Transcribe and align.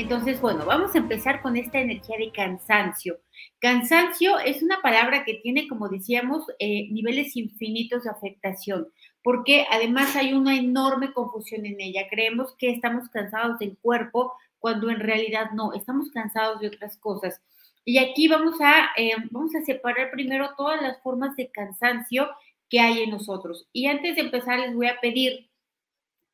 Entonces, 0.00 0.40
bueno, 0.40 0.64
vamos 0.64 0.94
a 0.94 0.98
empezar 0.98 1.42
con 1.42 1.58
esta 1.58 1.78
energía 1.78 2.16
de 2.16 2.32
cansancio. 2.32 3.20
Cansancio 3.58 4.38
es 4.38 4.62
una 4.62 4.80
palabra 4.80 5.24
que 5.26 5.34
tiene, 5.34 5.68
como 5.68 5.90
decíamos, 5.90 6.46
eh, 6.58 6.88
niveles 6.90 7.36
infinitos 7.36 8.04
de 8.04 8.10
afectación, 8.10 8.88
porque 9.22 9.66
además 9.70 10.16
hay 10.16 10.32
una 10.32 10.56
enorme 10.56 11.12
confusión 11.12 11.66
en 11.66 11.78
ella. 11.82 12.06
Creemos 12.08 12.56
que 12.56 12.70
estamos 12.70 13.10
cansados 13.10 13.58
del 13.58 13.76
cuerpo 13.76 14.32
cuando 14.58 14.88
en 14.88 15.00
realidad 15.00 15.50
no, 15.52 15.74
estamos 15.74 16.10
cansados 16.12 16.60
de 16.60 16.68
otras 16.68 16.96
cosas. 16.96 17.42
Y 17.84 17.98
aquí 17.98 18.26
vamos 18.26 18.58
a, 18.62 18.88
eh, 18.96 19.12
vamos 19.30 19.54
a 19.54 19.60
separar 19.66 20.10
primero 20.12 20.54
todas 20.56 20.80
las 20.80 20.98
formas 21.02 21.36
de 21.36 21.50
cansancio 21.50 22.30
que 22.70 22.80
hay 22.80 23.02
en 23.02 23.10
nosotros. 23.10 23.68
Y 23.74 23.84
antes 23.84 24.16
de 24.16 24.22
empezar 24.22 24.60
les 24.60 24.74
voy 24.74 24.86
a 24.86 24.98
pedir, 24.98 25.50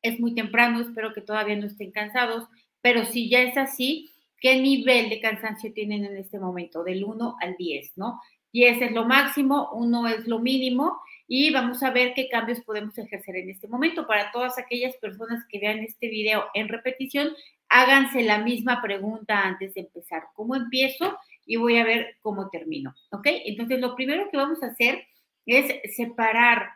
es 0.01 0.21
muy 0.21 0.33
temprano, 0.33 0.79
espero 0.79 1.13
que 1.13 1.21
todavía 1.21 1.57
no 1.57 1.65
estén 1.65 1.91
cansados, 1.91 2.47
pero 2.81 3.05
si 3.05 3.29
ya 3.29 3.41
es 3.41 3.57
así, 3.57 4.11
¿qué 4.39 4.59
nivel 4.59 5.09
de 5.09 5.19
cansancio 5.19 5.73
tienen 5.73 6.05
en 6.05 6.17
este 6.17 6.39
momento? 6.39 6.83
Del 6.83 7.03
1 7.03 7.37
al 7.41 7.55
10, 7.57 7.97
¿no? 7.97 8.19
10 8.53 8.81
es 8.81 8.91
lo 8.91 9.05
máximo, 9.05 9.69
1 9.73 10.07
es 10.07 10.27
lo 10.27 10.39
mínimo 10.39 10.99
y 11.27 11.51
vamos 11.51 11.83
a 11.83 11.91
ver 11.91 12.13
qué 12.13 12.29
cambios 12.29 12.61
podemos 12.61 12.97
ejercer 12.97 13.35
en 13.35 13.49
este 13.49 13.67
momento. 13.67 14.07
Para 14.07 14.31
todas 14.31 14.57
aquellas 14.57 14.95
personas 14.97 15.43
que 15.49 15.59
vean 15.59 15.79
este 15.79 16.07
video 16.07 16.45
en 16.53 16.69
repetición, 16.69 17.29
háganse 17.69 18.23
la 18.23 18.39
misma 18.39 18.81
pregunta 18.81 19.41
antes 19.41 19.73
de 19.73 19.81
empezar. 19.81 20.23
¿Cómo 20.33 20.55
empiezo? 20.55 21.17
Y 21.45 21.57
voy 21.57 21.77
a 21.77 21.83
ver 21.83 22.15
cómo 22.21 22.49
termino, 22.49 22.95
¿ok? 23.11 23.27
Entonces, 23.45 23.79
lo 23.79 23.95
primero 23.95 24.29
que 24.31 24.37
vamos 24.37 24.63
a 24.63 24.67
hacer 24.67 25.05
es 25.45 25.95
separar 25.95 26.69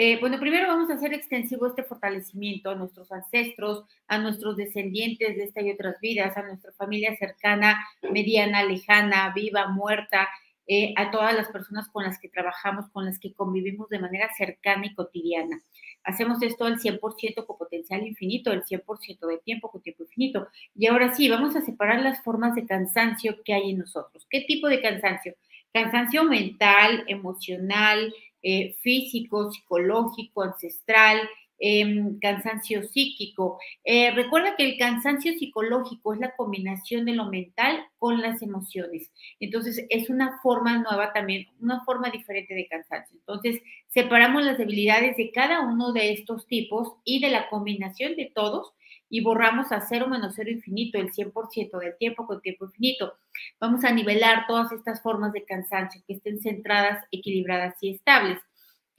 eh, 0.00 0.16
bueno, 0.20 0.38
primero 0.38 0.68
vamos 0.68 0.88
a 0.90 0.94
hacer 0.94 1.12
extensivo 1.12 1.66
este 1.66 1.82
fortalecimiento 1.82 2.70
a 2.70 2.76
nuestros 2.76 3.10
ancestros, 3.10 3.84
a 4.06 4.18
nuestros 4.18 4.56
descendientes 4.56 5.36
de 5.36 5.42
esta 5.42 5.60
y 5.60 5.72
otras 5.72 6.00
vidas, 6.00 6.36
a 6.36 6.42
nuestra 6.42 6.70
familia 6.74 7.16
cercana, 7.16 7.84
mediana, 8.08 8.62
lejana, 8.62 9.32
viva, 9.34 9.66
muerta, 9.66 10.28
eh, 10.68 10.94
a 10.96 11.10
todas 11.10 11.34
las 11.34 11.48
personas 11.48 11.88
con 11.88 12.04
las 12.04 12.20
que 12.20 12.28
trabajamos, 12.28 12.88
con 12.90 13.06
las 13.06 13.18
que 13.18 13.32
convivimos 13.32 13.88
de 13.88 13.98
manera 13.98 14.30
cercana 14.36 14.86
y 14.86 14.94
cotidiana. 14.94 15.60
Hacemos 16.04 16.40
esto 16.42 16.66
al 16.66 16.78
100% 16.78 17.44
con 17.44 17.58
potencial 17.58 18.06
infinito, 18.06 18.52
el 18.52 18.62
100% 18.62 19.26
de 19.26 19.38
tiempo 19.38 19.68
con 19.68 19.82
tiempo 19.82 20.04
infinito. 20.04 20.46
Y 20.76 20.86
ahora 20.86 21.12
sí, 21.12 21.28
vamos 21.28 21.56
a 21.56 21.62
separar 21.62 22.02
las 22.02 22.22
formas 22.22 22.54
de 22.54 22.66
cansancio 22.66 23.42
que 23.44 23.52
hay 23.52 23.70
en 23.70 23.78
nosotros. 23.78 24.28
¿Qué 24.30 24.42
tipo 24.42 24.68
de 24.68 24.80
cansancio? 24.80 25.34
Cansancio 25.72 26.22
mental, 26.22 27.04
emocional, 27.08 28.14
eh, 28.42 28.76
físico, 28.82 29.50
psicológico, 29.50 30.42
ancestral, 30.42 31.20
em, 31.58 32.18
cansancio 32.20 32.84
psíquico. 32.84 33.58
Eh, 33.84 34.12
recuerda 34.12 34.54
que 34.56 34.64
el 34.64 34.78
cansancio 34.78 35.32
psicológico 35.32 36.14
es 36.14 36.20
la 36.20 36.36
combinación 36.36 37.04
de 37.04 37.14
lo 37.14 37.26
mental 37.26 37.84
con 37.98 38.20
las 38.20 38.42
emociones. 38.42 39.10
Entonces, 39.40 39.84
es 39.90 40.08
una 40.08 40.38
forma 40.40 40.78
nueva 40.78 41.12
también, 41.12 41.46
una 41.60 41.84
forma 41.84 42.10
diferente 42.10 42.54
de 42.54 42.68
cansancio. 42.68 43.18
Entonces, 43.18 43.60
separamos 43.88 44.44
las 44.44 44.58
debilidades 44.58 45.16
de 45.16 45.32
cada 45.32 45.60
uno 45.60 45.92
de 45.92 46.12
estos 46.12 46.46
tipos 46.46 46.94
y 47.04 47.20
de 47.20 47.30
la 47.30 47.48
combinación 47.48 48.14
de 48.16 48.30
todos 48.34 48.72
y 49.10 49.22
borramos 49.22 49.72
a 49.72 49.80
cero 49.80 50.06
menos 50.08 50.34
cero 50.36 50.50
infinito, 50.50 50.98
el 50.98 51.12
100% 51.12 51.78
del 51.78 51.96
tiempo 51.98 52.26
con 52.26 52.40
tiempo 52.40 52.66
infinito. 52.66 53.14
Vamos 53.60 53.84
a 53.84 53.92
nivelar 53.92 54.46
todas 54.46 54.72
estas 54.72 55.02
formas 55.02 55.32
de 55.32 55.44
cansancio 55.44 56.02
que 56.06 56.14
estén 56.14 56.40
centradas, 56.40 57.04
equilibradas 57.10 57.74
y 57.82 57.90
estables. 57.90 58.38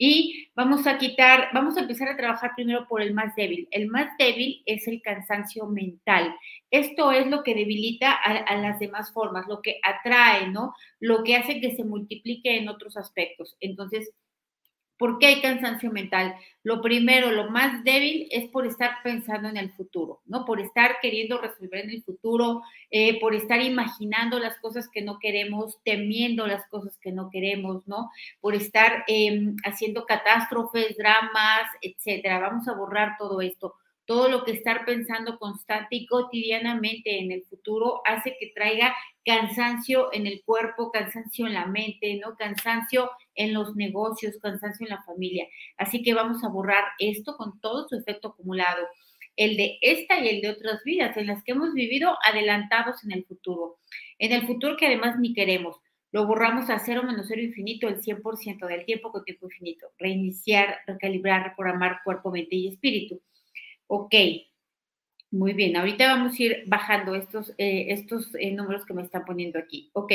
Y 0.02 0.50
vamos 0.54 0.86
a 0.86 0.96
quitar, 0.96 1.50
vamos 1.52 1.76
a 1.76 1.80
empezar 1.80 2.08
a 2.08 2.16
trabajar 2.16 2.52
primero 2.56 2.88
por 2.88 3.02
el 3.02 3.12
más 3.12 3.36
débil. 3.36 3.68
El 3.70 3.88
más 3.88 4.10
débil 4.18 4.62
es 4.64 4.88
el 4.88 5.02
cansancio 5.02 5.66
mental. 5.66 6.34
Esto 6.70 7.12
es 7.12 7.26
lo 7.26 7.42
que 7.42 7.54
debilita 7.54 8.10
a, 8.12 8.32
a, 8.38 8.56
las 8.56 8.78
demás 8.78 9.12
formas, 9.12 9.46
lo 9.46 9.60
que 9.60 9.78
atrae, 9.82 10.48
¿no? 10.48 10.72
Lo 11.00 11.22
que 11.22 11.36
hace 11.36 11.60
que 11.60 11.76
se 11.76 11.84
multiplique 11.84 12.56
en 12.56 12.70
otros 12.70 12.96
aspectos. 12.96 13.58
Entonces, 13.60 14.10
¿Por 15.00 15.18
qué 15.18 15.28
hay 15.28 15.40
cansancio 15.40 15.90
mental? 15.90 16.34
Lo 16.62 16.82
primero, 16.82 17.30
lo 17.30 17.50
más 17.50 17.82
débil 17.84 18.28
es 18.30 18.50
por 18.50 18.66
estar 18.66 18.98
pensando 19.02 19.48
en 19.48 19.56
el 19.56 19.72
futuro, 19.72 20.20
¿no? 20.26 20.44
Por 20.44 20.60
estar 20.60 20.96
queriendo 21.00 21.38
resolver 21.38 21.86
en 21.86 21.90
el 21.92 22.02
futuro, 22.02 22.60
eh, 22.90 23.18
por 23.18 23.34
estar 23.34 23.62
imaginando 23.62 24.38
las 24.38 24.58
cosas 24.58 24.90
que 24.90 25.00
no 25.00 25.18
queremos, 25.18 25.78
temiendo 25.84 26.46
las 26.46 26.66
cosas 26.68 26.98
que 26.98 27.12
no 27.12 27.30
queremos, 27.30 27.88
¿no? 27.88 28.10
Por 28.42 28.54
estar 28.54 29.04
eh, 29.08 29.54
haciendo 29.64 30.04
catástrofes, 30.04 30.98
dramas, 30.98 31.66
etcétera. 31.80 32.38
Vamos 32.38 32.68
a 32.68 32.74
borrar 32.74 33.16
todo 33.18 33.40
esto 33.40 33.76
todo 34.10 34.28
lo 34.28 34.42
que 34.42 34.50
estar 34.50 34.84
pensando 34.84 35.38
constante 35.38 35.94
y 35.94 36.06
cotidianamente 36.06 37.20
en 37.20 37.30
el 37.30 37.44
futuro 37.44 38.02
hace 38.04 38.36
que 38.40 38.50
traiga 38.52 38.92
cansancio 39.24 40.12
en 40.12 40.26
el 40.26 40.42
cuerpo, 40.44 40.90
cansancio 40.90 41.46
en 41.46 41.54
la 41.54 41.66
mente, 41.66 42.16
¿no? 42.16 42.34
Cansancio 42.34 43.08
en 43.36 43.54
los 43.54 43.76
negocios, 43.76 44.36
cansancio 44.42 44.84
en 44.84 44.96
la 44.96 45.04
familia. 45.04 45.46
Así 45.76 46.02
que 46.02 46.12
vamos 46.12 46.42
a 46.42 46.48
borrar 46.48 46.82
esto 46.98 47.36
con 47.36 47.60
todo 47.60 47.86
su 47.88 47.94
efecto 47.94 48.30
acumulado, 48.30 48.84
el 49.36 49.56
de 49.56 49.78
esta 49.80 50.18
y 50.18 50.28
el 50.28 50.40
de 50.40 50.50
otras 50.50 50.82
vidas 50.82 51.16
en 51.16 51.28
las 51.28 51.44
que 51.44 51.52
hemos 51.52 51.72
vivido 51.72 52.16
adelantados 52.24 53.04
en 53.04 53.12
el 53.12 53.24
futuro, 53.26 53.78
en 54.18 54.32
el 54.32 54.44
futuro 54.44 54.76
que 54.76 54.86
además 54.86 55.20
ni 55.20 55.34
queremos. 55.34 55.76
Lo 56.10 56.26
borramos 56.26 56.68
a 56.68 56.80
cero 56.80 57.04
menos 57.04 57.26
cero 57.28 57.42
infinito 57.42 57.86
el 57.86 58.02
100% 58.02 58.66
del 58.66 58.84
tiempo 58.84 59.12
con 59.12 59.22
tiempo 59.22 59.46
infinito. 59.46 59.92
Reiniciar, 59.98 60.78
recalibrar, 60.88 61.50
reprogramar 61.50 62.00
cuerpo, 62.02 62.32
mente 62.32 62.56
y 62.56 62.66
espíritu. 62.66 63.20
Ok, 63.92 64.14
muy 65.32 65.52
bien, 65.52 65.76
ahorita 65.76 66.06
vamos 66.06 66.38
a 66.38 66.42
ir 66.42 66.62
bajando 66.66 67.16
estos, 67.16 67.50
eh, 67.58 67.86
estos 67.88 68.32
eh, 68.36 68.52
números 68.52 68.86
que 68.86 68.94
me 68.94 69.02
están 69.02 69.24
poniendo 69.24 69.58
aquí. 69.58 69.90
Ok, 69.94 70.12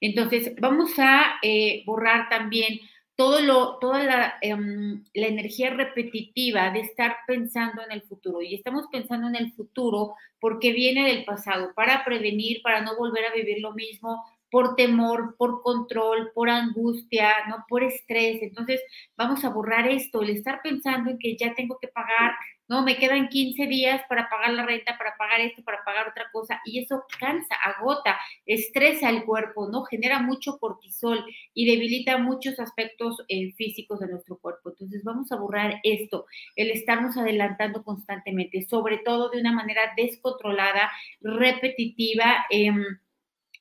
entonces 0.00 0.54
vamos 0.60 0.90
a 0.98 1.34
eh, 1.42 1.84
borrar 1.86 2.28
también 2.28 2.80
todo 3.14 3.40
lo, 3.40 3.78
toda 3.78 4.02
la, 4.02 4.34
em, 4.40 5.04
la, 5.14 5.28
energía 5.28 5.70
repetitiva 5.70 6.70
de 6.70 6.80
estar 6.80 7.18
pensando 7.28 7.82
en 7.84 7.92
el 7.92 8.02
futuro. 8.02 8.42
Y 8.42 8.56
estamos 8.56 8.86
pensando 8.90 9.28
en 9.28 9.36
el 9.36 9.52
futuro 9.52 10.14
porque 10.40 10.72
viene 10.72 11.06
del 11.06 11.24
pasado, 11.24 11.72
para 11.76 12.04
prevenir, 12.04 12.60
para 12.62 12.80
no 12.80 12.96
volver 12.96 13.26
a 13.26 13.34
vivir 13.34 13.60
lo 13.60 13.72
mismo, 13.72 14.24
por 14.52 14.76
temor, 14.76 15.34
por 15.38 15.62
control, 15.62 16.30
por 16.34 16.50
angustia, 16.50 17.32
¿no? 17.48 17.64
Por 17.68 17.84
estrés. 17.84 18.42
Entonces, 18.42 18.82
vamos 19.16 19.44
a 19.44 19.48
borrar 19.48 19.88
esto, 19.88 20.22
el 20.22 20.30
estar 20.30 20.60
pensando 20.62 21.10
en 21.10 21.18
que 21.18 21.36
ya 21.38 21.54
tengo 21.54 21.78
que 21.80 21.88
pagar, 21.88 22.32
¿no? 22.72 22.80
Me 22.80 22.96
quedan 22.96 23.28
15 23.28 23.66
días 23.66 24.00
para 24.08 24.30
pagar 24.30 24.54
la 24.54 24.64
renta, 24.64 24.96
para 24.96 25.14
pagar 25.18 25.42
esto, 25.42 25.62
para 25.62 25.84
pagar 25.84 26.08
otra 26.08 26.30
cosa, 26.32 26.58
y 26.64 26.78
eso 26.78 27.04
cansa, 27.20 27.54
agota, 27.56 28.18
estresa 28.46 29.10
el 29.10 29.24
cuerpo, 29.24 29.68
¿no? 29.68 29.84
Genera 29.84 30.22
mucho 30.22 30.56
cortisol 30.58 31.22
y 31.52 31.66
debilita 31.66 32.16
muchos 32.16 32.58
aspectos 32.58 33.18
eh, 33.28 33.52
físicos 33.52 34.00
de 34.00 34.08
nuestro 34.08 34.38
cuerpo. 34.38 34.70
Entonces, 34.70 35.04
vamos 35.04 35.30
a 35.32 35.36
borrar 35.36 35.80
esto, 35.82 36.24
el 36.56 36.70
estarnos 36.70 37.18
adelantando 37.18 37.84
constantemente, 37.84 38.62
sobre 38.62 38.96
todo 39.04 39.28
de 39.28 39.40
una 39.40 39.52
manera 39.52 39.92
descontrolada, 39.94 40.90
repetitiva. 41.20 42.46
Eh, 42.48 42.72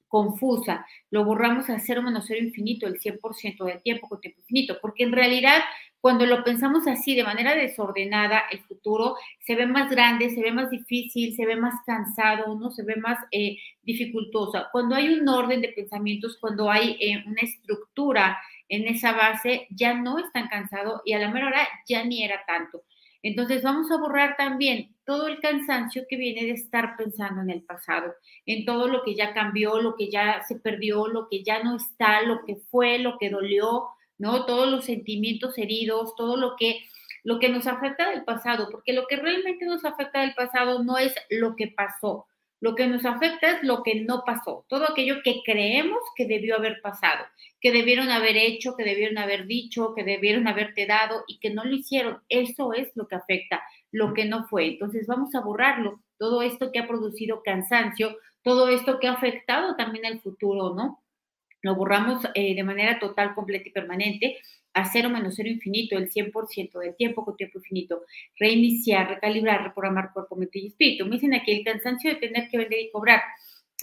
confusa, 0.07 0.85
lo 1.09 1.23
borramos 1.23 1.69
a 1.69 1.79
cero 1.79 2.03
menos 2.03 2.25
cero 2.27 2.43
infinito, 2.43 2.85
el 2.85 2.99
100% 2.99 3.63
del 3.63 3.81
tiempo 3.81 4.09
con 4.09 4.19
tiempo 4.19 4.41
infinito, 4.41 4.77
porque 4.81 5.03
en 5.05 5.13
realidad 5.13 5.61
cuando 6.01 6.25
lo 6.25 6.43
pensamos 6.43 6.87
así 6.87 7.15
de 7.15 7.23
manera 7.23 7.55
desordenada, 7.55 8.43
el 8.51 8.59
futuro 8.63 9.15
se 9.39 9.55
ve 9.55 9.67
más 9.67 9.89
grande, 9.89 10.31
se 10.31 10.41
ve 10.41 10.51
más 10.51 10.71
difícil, 10.71 11.35
se 11.35 11.45
ve 11.45 11.55
más 11.55 11.75
cansado, 11.85 12.55
¿no? 12.55 12.71
Se 12.71 12.83
ve 12.83 12.95
más 12.95 13.19
eh, 13.31 13.57
dificultoso. 13.83 14.65
Cuando 14.71 14.95
hay 14.95 15.09
un 15.09 15.29
orden 15.29 15.61
de 15.61 15.69
pensamientos, 15.69 16.37
cuando 16.41 16.71
hay 16.71 16.97
eh, 16.99 17.23
una 17.27 17.41
estructura 17.41 18.39
en 18.67 18.87
esa 18.87 19.11
base, 19.11 19.67
ya 19.69 19.93
no 19.93 20.17
es 20.17 20.31
tan 20.31 20.47
cansado 20.47 21.03
y 21.05 21.13
a 21.13 21.19
la 21.19 21.29
mera 21.29 21.47
hora 21.47 21.67
ya 21.87 22.03
ni 22.03 22.23
era 22.23 22.43
tanto. 22.47 22.83
Entonces 23.23 23.61
vamos 23.61 23.91
a 23.91 23.97
borrar 23.97 24.35
también 24.35 24.95
todo 25.05 25.27
el 25.27 25.39
cansancio 25.39 26.05
que 26.09 26.17
viene 26.17 26.45
de 26.45 26.53
estar 26.53 26.95
pensando 26.97 27.41
en 27.41 27.51
el 27.51 27.61
pasado, 27.61 28.15
en 28.47 28.65
todo 28.65 28.87
lo 28.87 29.03
que 29.03 29.13
ya 29.13 29.33
cambió, 29.33 29.79
lo 29.79 29.95
que 29.95 30.09
ya 30.09 30.41
se 30.47 30.55
perdió, 30.55 31.07
lo 31.07 31.27
que 31.29 31.43
ya 31.43 31.61
no 31.61 31.75
está, 31.75 32.23
lo 32.23 32.43
que 32.45 32.55
fue, 32.71 32.97
lo 32.97 33.19
que 33.19 33.29
dolió, 33.29 33.89
¿no? 34.21 34.45
Todos 34.45 34.69
los 34.69 34.85
sentimientos 34.85 35.57
heridos, 35.57 36.15
todo 36.15 36.37
lo 36.37 36.55
que 36.55 36.81
lo 37.23 37.39
que 37.39 37.49
nos 37.49 37.67
afecta 37.67 38.09
del 38.09 38.23
pasado, 38.23 38.69
porque 38.71 38.93
lo 38.93 39.05
que 39.07 39.15
realmente 39.15 39.65
nos 39.65 39.85
afecta 39.85 40.21
del 40.21 40.33
pasado 40.33 40.83
no 40.83 40.97
es 40.97 41.13
lo 41.29 41.55
que 41.55 41.67
pasó, 41.67 42.25
lo 42.59 42.75
que 42.75 42.87
nos 42.87 43.05
afecta 43.05 43.51
es 43.51 43.63
lo 43.63 43.83
que 43.83 44.01
no 44.01 44.23
pasó, 44.25 44.65
todo 44.67 44.89
aquello 44.89 45.21
que 45.23 45.41
creemos 45.45 45.99
que 46.15 46.25
debió 46.25 46.55
haber 46.55 46.81
pasado, 46.81 47.25
que 47.59 47.71
debieron 47.71 48.09
haber 48.09 48.37
hecho, 48.37 48.75
que 48.75 48.83
debieron 48.83 49.17
haber 49.17 49.45
dicho, 49.45 49.93
que 49.95 50.03
debieron 50.03 50.47
haberte 50.47 50.85
dado 50.85 51.23
y 51.27 51.39
que 51.39 51.51
no 51.51 51.63
lo 51.63 51.75
hicieron. 51.75 52.21
Eso 52.29 52.73
es 52.73 52.89
lo 52.95 53.07
que 53.07 53.15
afecta, 53.15 53.61
lo 53.91 54.13
que 54.13 54.25
no 54.25 54.47
fue. 54.47 54.67
Entonces 54.67 55.05
vamos 55.07 55.35
a 55.35 55.41
borrarlo, 55.41 56.01
todo 56.17 56.41
esto 56.41 56.71
que 56.71 56.79
ha 56.79 56.87
producido 56.87 57.41
cansancio, 57.43 58.17
todo 58.43 58.67
esto 58.67 58.99
que 58.99 59.07
ha 59.07 59.13
afectado 59.13 59.75
también 59.75 60.05
al 60.05 60.21
futuro, 60.21 60.73
¿no? 60.73 61.01
Lo 61.61 61.75
borramos 61.75 62.23
eh, 62.33 62.55
de 62.55 62.63
manera 62.63 62.99
total, 62.99 63.33
completa 63.33 63.69
y 63.69 63.71
permanente 63.71 64.37
a 64.73 64.85
cero 64.85 65.09
menos 65.09 65.35
cero 65.35 65.49
infinito, 65.49 65.97
el 65.97 66.09
100% 66.09 66.79
del 66.79 66.95
tiempo 66.95 67.25
con 67.25 67.35
tiempo 67.35 67.59
infinito, 67.59 68.03
reiniciar, 68.39 69.09
recalibrar, 69.09 69.63
reprogramar 69.63 70.13
cuerpo, 70.13 70.35
mente 70.35 70.59
y 70.59 70.67
espíritu. 70.67 71.05
Me 71.05 71.15
dicen 71.15 71.33
aquí 71.33 71.51
el 71.51 71.63
cansancio 71.63 72.11
de 72.11 72.19
tener 72.19 72.49
que 72.49 72.57
vender 72.57 72.79
y 72.79 72.91
cobrar. 72.91 73.21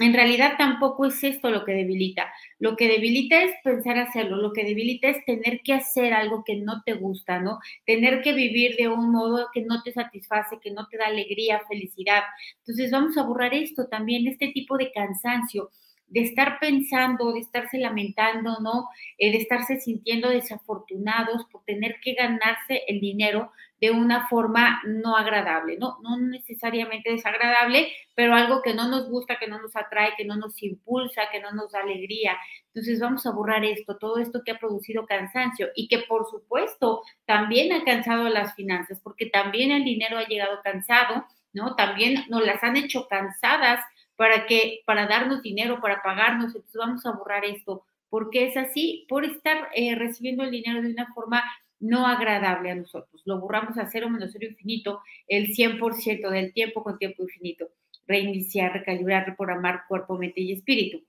En 0.00 0.14
realidad 0.14 0.54
tampoco 0.56 1.06
es 1.06 1.22
esto 1.24 1.50
lo 1.50 1.64
que 1.64 1.72
debilita. 1.72 2.32
Lo 2.60 2.76
que 2.76 2.86
debilita 2.86 3.42
es 3.42 3.52
pensar 3.64 3.98
hacerlo, 3.98 4.36
lo 4.36 4.52
que 4.52 4.62
debilita 4.62 5.08
es 5.08 5.24
tener 5.24 5.60
que 5.60 5.74
hacer 5.74 6.14
algo 6.14 6.44
que 6.44 6.54
no 6.56 6.82
te 6.84 6.92
gusta, 6.92 7.40
¿no? 7.40 7.58
Tener 7.84 8.22
que 8.22 8.32
vivir 8.32 8.76
de 8.76 8.88
un 8.88 9.10
modo 9.10 9.48
que 9.52 9.62
no 9.62 9.82
te 9.82 9.92
satisface, 9.92 10.60
que 10.62 10.70
no 10.70 10.86
te 10.86 10.98
da 10.98 11.06
alegría, 11.06 11.60
felicidad. 11.68 12.22
Entonces 12.58 12.92
vamos 12.92 13.18
a 13.18 13.24
borrar 13.24 13.54
esto 13.54 13.88
también, 13.88 14.28
este 14.28 14.48
tipo 14.48 14.78
de 14.78 14.92
cansancio 14.92 15.70
de 16.08 16.20
estar 16.20 16.58
pensando, 16.58 17.32
de 17.32 17.40
estarse 17.40 17.78
lamentando, 17.78 18.58
¿no? 18.60 18.88
Eh, 19.18 19.30
de 19.30 19.38
estarse 19.38 19.80
sintiendo 19.80 20.28
desafortunados 20.30 21.44
por 21.50 21.64
tener 21.64 21.96
que 22.02 22.14
ganarse 22.14 22.82
el 22.88 23.00
dinero 23.00 23.52
de 23.80 23.90
una 23.90 24.26
forma 24.28 24.80
no 24.84 25.16
agradable, 25.16 25.76
¿no? 25.78 25.98
No 26.02 26.18
necesariamente 26.18 27.12
desagradable, 27.12 27.92
pero 28.14 28.34
algo 28.34 28.60
que 28.62 28.74
no 28.74 28.88
nos 28.88 29.08
gusta, 29.08 29.38
que 29.38 29.46
no 29.46 29.60
nos 29.60 29.76
atrae, 29.76 30.14
que 30.16 30.24
no 30.24 30.36
nos 30.36 30.60
impulsa, 30.62 31.22
que 31.30 31.40
no 31.40 31.52
nos 31.52 31.72
da 31.72 31.80
alegría. 31.80 32.36
Entonces 32.68 32.98
vamos 33.00 33.24
a 33.26 33.30
borrar 33.30 33.64
esto, 33.64 33.96
todo 33.96 34.18
esto 34.18 34.42
que 34.44 34.52
ha 34.52 34.58
producido 34.58 35.06
cansancio 35.06 35.68
y 35.76 35.88
que 35.88 36.00
por 36.00 36.28
supuesto 36.28 37.02
también 37.24 37.72
ha 37.72 37.84
cansado 37.84 38.28
las 38.28 38.54
finanzas, 38.54 39.00
porque 39.00 39.26
también 39.26 39.70
el 39.70 39.84
dinero 39.84 40.18
ha 40.18 40.26
llegado 40.26 40.60
cansado, 40.62 41.26
¿no? 41.52 41.76
También 41.76 42.24
nos 42.28 42.44
las 42.44 42.62
han 42.64 42.76
hecho 42.76 43.06
cansadas 43.08 43.84
para 44.18 44.46
que, 44.46 44.82
para 44.84 45.06
darnos 45.06 45.42
dinero, 45.42 45.80
para 45.80 46.02
pagarnos, 46.02 46.46
entonces 46.46 46.74
vamos 46.74 47.06
a 47.06 47.12
borrar 47.12 47.44
esto, 47.44 47.84
porque 48.10 48.46
es 48.46 48.56
así, 48.56 49.06
por 49.08 49.24
estar 49.24 49.68
eh, 49.76 49.94
recibiendo 49.94 50.42
el 50.42 50.50
dinero 50.50 50.82
de 50.82 50.90
una 50.90 51.06
forma 51.14 51.44
no 51.78 52.04
agradable 52.04 52.72
a 52.72 52.74
nosotros. 52.74 53.22
Lo 53.26 53.38
borramos 53.38 53.78
a 53.78 53.86
cero 53.86 54.10
menos 54.10 54.30
cero 54.32 54.48
infinito, 54.50 55.02
el 55.28 55.54
100% 55.54 56.30
del 56.30 56.52
tiempo 56.52 56.82
con 56.82 56.98
tiempo 56.98 57.22
infinito. 57.22 57.68
Reiniciar, 58.08 58.72
recalibrar, 58.72 59.24
reprogramar 59.24 59.82
cuerpo, 59.86 60.18
mente 60.18 60.40
y 60.40 60.50
espíritu. 60.50 61.00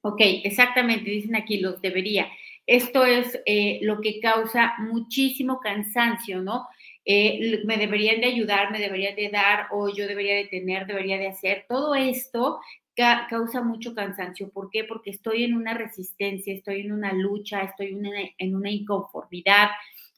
Ok, 0.00 0.20
exactamente, 0.42 1.08
dicen 1.08 1.36
aquí, 1.36 1.60
los 1.60 1.80
debería. 1.80 2.26
Esto 2.66 3.04
es 3.04 3.40
eh, 3.46 3.78
lo 3.82 4.00
que 4.00 4.18
causa 4.18 4.74
muchísimo 4.78 5.60
cansancio, 5.60 6.42
¿no? 6.42 6.66
Eh, 7.04 7.62
me 7.64 7.76
deberían 7.78 8.20
de 8.20 8.28
ayudar, 8.28 8.70
me 8.70 8.78
deberían 8.78 9.16
de 9.16 9.28
dar 9.30 9.66
o 9.72 9.88
yo 9.88 10.06
debería 10.06 10.36
de 10.36 10.46
tener, 10.46 10.86
debería 10.86 11.18
de 11.18 11.28
hacer. 11.28 11.66
Todo 11.68 11.94
esto 11.94 12.60
causa 12.94 13.62
mucho 13.62 13.94
cansancio. 13.94 14.50
¿Por 14.50 14.70
qué? 14.70 14.84
Porque 14.84 15.10
estoy 15.10 15.44
en 15.44 15.54
una 15.54 15.74
resistencia, 15.74 16.54
estoy 16.54 16.82
en 16.82 16.92
una 16.92 17.12
lucha, 17.12 17.62
estoy 17.62 17.98
en 18.38 18.54
una 18.54 18.70
inconformidad, 18.70 19.68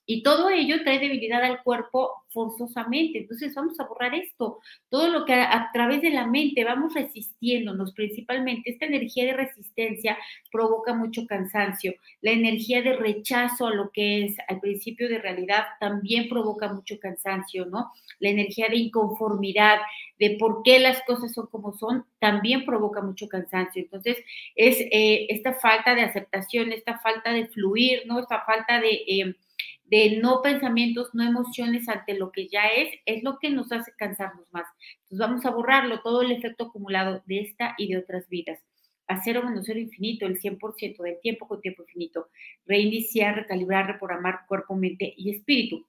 y 0.07 0.23
todo 0.23 0.51
ello 0.51 0.83
trae 0.83 0.99
debilidad 0.99 1.43
al 1.43 1.63
cuerpo 1.63 2.25
forzosamente. 2.35 3.21
Entonces 3.21 3.55
vamos 3.55 3.79
a 3.81 3.87
borrar 3.87 4.15
esto. 4.15 4.59
Todo 4.91 5.09
lo 5.09 5.25
que 5.25 5.33
a, 5.33 5.71
través 5.73 6.03
de 6.03 6.11
la 6.11 6.27
mente 6.27 6.65
vamos 6.65 6.93
resistiéndonos, 6.93 7.95
principalmente 7.95 8.71
esta 8.71 8.87
energía 8.87 9.25
de 9.25 9.33
resistencia 9.33 10.19
provoca 10.51 10.93
mucho 10.95 11.27
cansancio. 11.27 11.95
La 12.21 12.33
energía 12.33 12.83
de 12.83 12.97
rechazo 12.97 13.69
a 13.69 13.75
lo 13.75 13.91
que 13.91 14.25
es 14.25 14.37
al 14.49 14.61
principio 14.61 15.09
de 15.09 15.19
realidad 15.19 15.65
también 15.81 16.29
provoca 16.29 16.71
mucho 16.73 16.99
cansancio, 16.99 17.65
¿no? 17.67 17.93
La 18.19 18.29
energía 18.29 18.69
de 18.69 18.77
inconformidad, 18.77 19.79
de 20.19 20.37
por 20.39 20.63
qué 20.65 20.81
las 20.81 21.03
cosas 21.03 21.33
son 21.33 21.47
como 21.47 21.73
son, 21.73 22.05
también 22.19 22.65
provoca 22.67 23.01
mucho 23.01 23.29
cansancio. 23.29 23.81
Entonces 23.81 24.19
es 24.57 24.81
eh, 24.81 25.27
esta 25.31 25.55
falta 25.55 25.95
de 25.95 26.03
aceptación, 26.03 26.73
esta 26.73 26.99
falta 26.99 27.33
de 27.33 27.47
fluir, 27.47 28.03
¿no? 28.07 28.19
Esta 28.19 28.43
falta 28.45 28.81
de... 28.81 28.91
Eh, 29.07 29.37
de 29.85 30.19
no 30.21 30.43
pensamientos, 30.43 31.11
no 31.15 31.23
emociones 31.23 31.89
ante 31.89 32.15
lo 32.15 32.33
que 32.33 32.49
ya 32.49 32.67
es, 32.67 32.89
es 33.05 33.23
lo 33.23 33.39
que 33.39 33.51
nos 33.51 33.71
hace 33.73 33.93
cansarnos 33.97 34.53
más. 34.53 34.67
Entonces 35.03 35.19
vamos 35.19 35.47
a 35.47 35.51
borrarlo, 35.51 36.01
todo 36.01 36.23
el 36.23 36.33
efecto 36.33 36.65
acumulado 36.65 37.23
de 37.27 37.41
esta 37.41 37.75
y 37.79 37.89
de 37.89 37.99
otras 37.99 38.29
vidas. 38.29 38.61
A 39.07 39.23
cero 39.23 39.43
menos 39.45 39.67
cero 39.67 39.79
infinito, 39.79 40.27
el 40.27 40.41
100% 40.41 41.03
del 41.03 41.21
tiempo 41.21 41.47
con 41.47 41.61
tiempo 41.61 41.83
infinito. 41.83 42.29
Reiniciar, 42.67 43.37
recalibrar, 43.37 43.87
reprogramar 43.87 44.47
cuerpo, 44.49 44.75
mente 44.75 45.13
y 45.17 45.31
espíritu. 45.31 45.87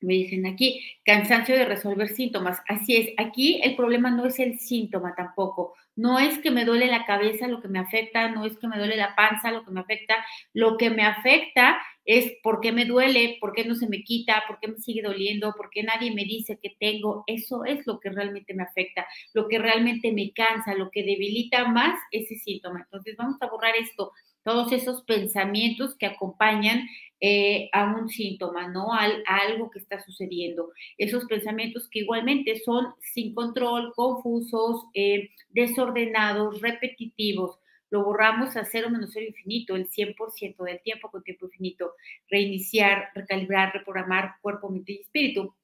Me 0.00 0.14
dicen 0.14 0.46
aquí, 0.46 0.80
cansancio 1.04 1.56
de 1.56 1.64
resolver 1.64 2.08
síntomas. 2.08 2.60
Así 2.68 2.96
es, 2.96 3.14
aquí 3.16 3.60
el 3.62 3.74
problema 3.74 4.10
no 4.10 4.26
es 4.26 4.38
el 4.38 4.58
síntoma 4.58 5.14
tampoco. 5.16 5.74
No 5.96 6.18
es 6.18 6.38
que 6.38 6.50
me 6.50 6.64
duele 6.64 6.86
la 6.86 7.06
cabeza 7.06 7.48
lo 7.48 7.60
que 7.60 7.68
me 7.68 7.78
afecta, 7.78 8.28
no 8.28 8.44
es 8.44 8.56
que 8.58 8.68
me 8.68 8.78
duele 8.78 8.96
la 8.96 9.16
panza 9.16 9.50
lo 9.50 9.64
que 9.64 9.70
me 9.70 9.80
afecta. 9.80 10.14
Lo 10.52 10.76
que 10.76 10.90
me 10.90 11.04
afecta 11.04 11.80
es 12.04 12.32
por 12.42 12.60
qué 12.60 12.72
me 12.72 12.84
duele, 12.84 13.38
por 13.40 13.52
qué 13.52 13.64
no 13.64 13.74
se 13.74 13.88
me 13.88 14.02
quita, 14.02 14.44
por 14.46 14.58
qué 14.60 14.68
me 14.68 14.78
sigue 14.78 15.02
doliendo, 15.02 15.54
por 15.56 15.70
qué 15.70 15.82
nadie 15.82 16.12
me 16.12 16.24
dice 16.24 16.58
que 16.62 16.76
tengo. 16.78 17.24
Eso 17.26 17.64
es 17.64 17.86
lo 17.86 18.00
que 18.00 18.10
realmente 18.10 18.54
me 18.54 18.62
afecta, 18.62 19.06
lo 19.32 19.48
que 19.48 19.58
realmente 19.58 20.12
me 20.12 20.32
cansa, 20.32 20.74
lo 20.74 20.90
que 20.90 21.02
debilita 21.02 21.66
más 21.68 21.98
ese 22.10 22.36
síntoma. 22.36 22.80
Entonces 22.82 23.16
vamos 23.16 23.40
a 23.40 23.48
borrar 23.48 23.74
esto, 23.76 24.12
todos 24.42 24.72
esos 24.72 25.02
pensamientos 25.04 25.96
que 25.96 26.06
acompañan 26.06 26.86
eh, 27.20 27.70
a 27.72 27.94
un 27.94 28.10
síntoma, 28.10 28.68
¿no? 28.68 28.92
a 28.92 29.06
algo 29.24 29.70
que 29.70 29.78
está 29.78 30.02
sucediendo. 30.02 30.70
Esos 30.98 31.24
pensamientos 31.24 31.88
que 31.88 32.00
igualmente 32.00 32.60
son 32.60 32.88
sin 33.00 33.34
control, 33.34 33.94
confusos, 33.94 34.84
eh, 34.92 35.30
desordenados, 35.48 36.60
repetitivos 36.60 37.58
lo 37.94 38.02
borramos 38.02 38.56
a 38.56 38.64
cero 38.64 38.90
menos 38.90 39.10
cero 39.12 39.26
infinito, 39.28 39.76
el 39.76 39.88
100% 39.88 40.64
del 40.64 40.82
tiempo 40.82 41.12
con 41.12 41.22
tiempo 41.22 41.46
infinito, 41.46 41.94
reiniciar, 42.28 43.10
recalibrar, 43.14 43.72
reprogramar 43.72 44.34
cuerpo, 44.42 44.68
mente 44.68 44.94
y 44.94 45.00
espíritu. 45.02 45.54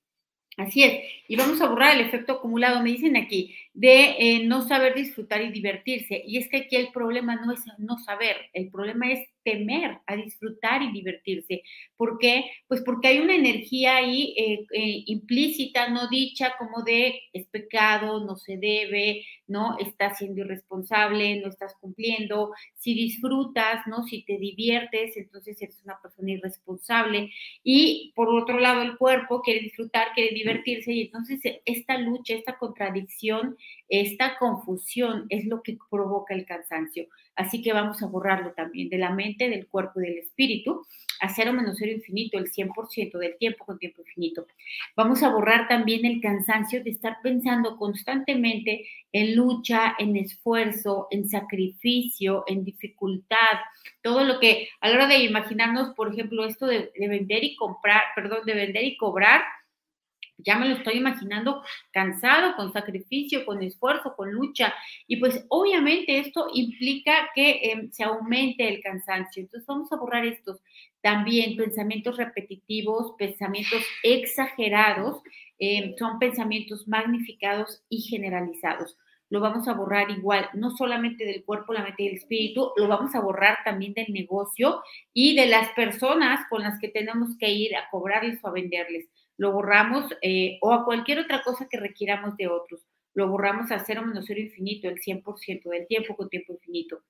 Así 0.61 0.83
es. 0.85 1.03
Y 1.27 1.37
vamos 1.37 1.61
a 1.61 1.69
borrar 1.69 1.97
el 1.97 2.05
efecto 2.07 2.33
acumulado, 2.33 2.83
me 2.83 2.91
dicen 2.91 3.17
aquí, 3.17 3.55
de 3.73 4.17
eh, 4.19 4.45
no 4.45 4.67
saber 4.67 4.95
disfrutar 4.95 5.41
y 5.41 5.51
divertirse. 5.51 6.23
Y 6.27 6.37
es 6.37 6.49
que 6.49 6.59
aquí 6.59 6.77
el 6.77 6.93
problema 6.93 7.37
no 7.37 7.53
es 7.53 7.61
no 7.79 7.99
saber, 7.99 8.37
el 8.53 8.69
problema 8.69 9.11
es 9.11 9.27
temer 9.43 9.99
a 10.07 10.17
disfrutar 10.17 10.83
y 10.83 10.93
divertirse. 10.93 11.63
¿Por 11.97 12.19
qué? 12.19 12.51
Pues 12.69 12.83
porque 12.83 13.09
hay 13.09 13.21
una 13.21 13.37
energía 13.37 13.97
ahí 13.97 14.35
eh, 14.37 14.67
eh, 14.73 15.05
implícita, 15.07 15.89
no 15.89 16.09
dicha, 16.09 16.55
como 16.59 16.83
de 16.83 17.23
es 17.33 17.47
pecado, 17.47 18.23
no 18.27 18.37
se 18.37 18.59
debe, 18.59 19.25
¿no? 19.47 19.79
Estás 19.79 20.19
siendo 20.19 20.43
irresponsable, 20.43 21.41
no 21.41 21.49
estás 21.49 21.75
cumpliendo. 21.81 22.53
Si 22.75 22.93
disfrutas, 22.93 23.87
¿no? 23.87 24.03
Si 24.03 24.25
te 24.25 24.37
diviertes, 24.37 25.17
entonces 25.17 25.61
eres 25.63 25.81
una 25.85 25.99
persona 26.03 26.33
irresponsable. 26.33 27.31
Y 27.65 28.13
por 28.15 28.29
otro 28.29 28.59
lado, 28.59 28.83
el 28.83 28.99
cuerpo 28.99 29.41
quiere 29.41 29.61
disfrutar, 29.61 30.09
quiere 30.15 30.35
divertirse 30.35 30.50
y 30.67 31.03
entonces 31.03 31.41
esta 31.65 31.99
lucha, 31.99 32.35
esta 32.35 32.59
contradicción, 32.59 33.57
esta 33.89 34.39
confusión 34.39 35.27
es 35.29 35.47
lo 35.47 35.63
que 35.63 35.79
provoca 35.91 36.35
el 36.35 36.47
cansancio. 36.47 37.07
Así 37.37 37.63
que 37.63 37.73
vamos 37.73 38.03
a 38.03 38.07
borrarlo 38.07 38.53
también 38.53 38.89
de 38.89 38.99
la 38.99 39.11
mente, 39.11 39.49
del 39.49 39.67
cuerpo 39.67 40.01
y 40.01 40.05
del 40.05 40.19
espíritu, 40.19 40.87
a 41.21 41.29
cero 41.29 41.53
menos 41.53 41.77
cero 41.79 41.93
infinito, 41.93 42.39
el 42.39 42.51
100% 42.51 43.19
del 43.19 43.37
tiempo 43.39 43.65
con 43.65 43.79
tiempo 43.79 44.03
infinito. 44.03 44.47
Vamos 44.97 45.23
a 45.23 45.31
borrar 45.31 45.69
también 45.69 46.05
el 46.05 46.21
cansancio 46.21 46.83
de 46.83 46.91
estar 46.91 47.19
pensando 47.23 47.77
constantemente 47.77 48.87
en 49.13 49.37
lucha, 49.37 49.95
en 49.99 50.17
esfuerzo, 50.17 51.09
en 51.11 51.29
sacrificio, 51.29 52.45
en 52.47 52.65
dificultad, 52.65 53.37
todo 54.03 54.25
lo 54.25 54.39
que 54.41 54.69
a 54.81 54.89
la 54.89 54.95
hora 54.95 55.07
de 55.07 55.25
imaginarnos, 55.25 55.95
por 55.95 56.13
ejemplo, 56.13 56.45
esto 56.47 56.67
de 56.67 56.91
vender 56.97 57.45
y 57.45 57.57
comprar, 57.57 58.03
perdón, 58.15 58.41
de 58.45 58.55
vender 58.55 58.85
y 58.85 58.97
cobrar, 58.97 59.43
ya 60.45 60.59
me 60.59 60.69
lo 60.69 60.77
estoy 60.77 60.99
imaginando 60.99 61.63
cansado, 61.93 62.57
con 62.57 62.73
sacrificio, 62.73 63.45
con 63.45 63.63
esfuerzo, 63.63 64.15
con 64.17 64.33
lucha. 64.33 64.75
Y 65.07 65.17
pues 65.17 65.45
obviamente 65.49 66.19
esto 66.19 66.47
implica 66.53 67.31
que 67.35 67.61
em, 67.71 67.91
se 67.91 68.05
aumente 68.05 68.69
el 68.69 68.81
cansancio. 68.81 69.43
Entonces 69.43 69.67
vamos 69.67 69.93
a 69.93 69.97
borrar 69.97 70.25
estos 70.25 70.61
también 71.03 71.57
pensamientos 71.57 72.17
repetitivos, 72.17 73.15
pensamientos 73.19 73.83
exagerados, 74.03 75.23
em, 75.59 75.95
son 75.97 76.19
pensamientos 76.19 76.87
magnificados 76.89 77.83
y 77.89 78.03
generalizados. 78.03 78.97
Lo 79.31 79.41
vamos 79.41 79.69
a 79.69 79.75
borrar 79.75 80.11
igual, 80.11 80.49
no 80.55 80.71
solamente 80.73 81.25
del 81.25 81.45
cuerpo, 81.45 81.73
la 81.73 81.85
mente 81.85 82.03
y 82.03 82.09
el 82.09 82.17
espíritu, 82.17 82.73
lo 82.77 82.89
vamos 82.89 83.15
a 83.15 83.21
borrar 83.21 83.59
también 83.65 83.95
del 83.95 84.13
negocio 84.13 84.83
y 85.15 85.37
de 85.37 85.47
las 85.47 85.71
personas 85.71 86.41
con 86.51 86.63
las 86.63 86.81
que 86.81 86.89
tenemos 86.89 87.37
que 87.39 87.49
ir 87.49 87.77
a 87.77 87.89
cobrarles 87.91 88.41
o 88.43 88.49
a 88.49 88.53
venderles 88.53 89.09
lo 89.41 89.53
borramos 89.53 90.05
eh, 90.21 90.59
o 90.61 90.71
a 90.71 90.85
cualquier 90.85 91.21
otra 91.21 91.43
cosa 91.43 91.67
que 91.67 91.79
requiramos 91.79 92.37
de 92.37 92.47
otros. 92.47 92.83
Lo 93.15 93.27
borramos 93.27 93.71
a 93.71 93.79
cero 93.79 94.03
menos 94.05 94.27
cero 94.29 94.39
infinito 94.39 94.87
el 94.87 95.01
100% 95.01 95.71
del 95.71 95.87
tiempo 95.87 96.15
con 96.15 96.29
tiempo 96.29 96.53
infinito 96.53 97.01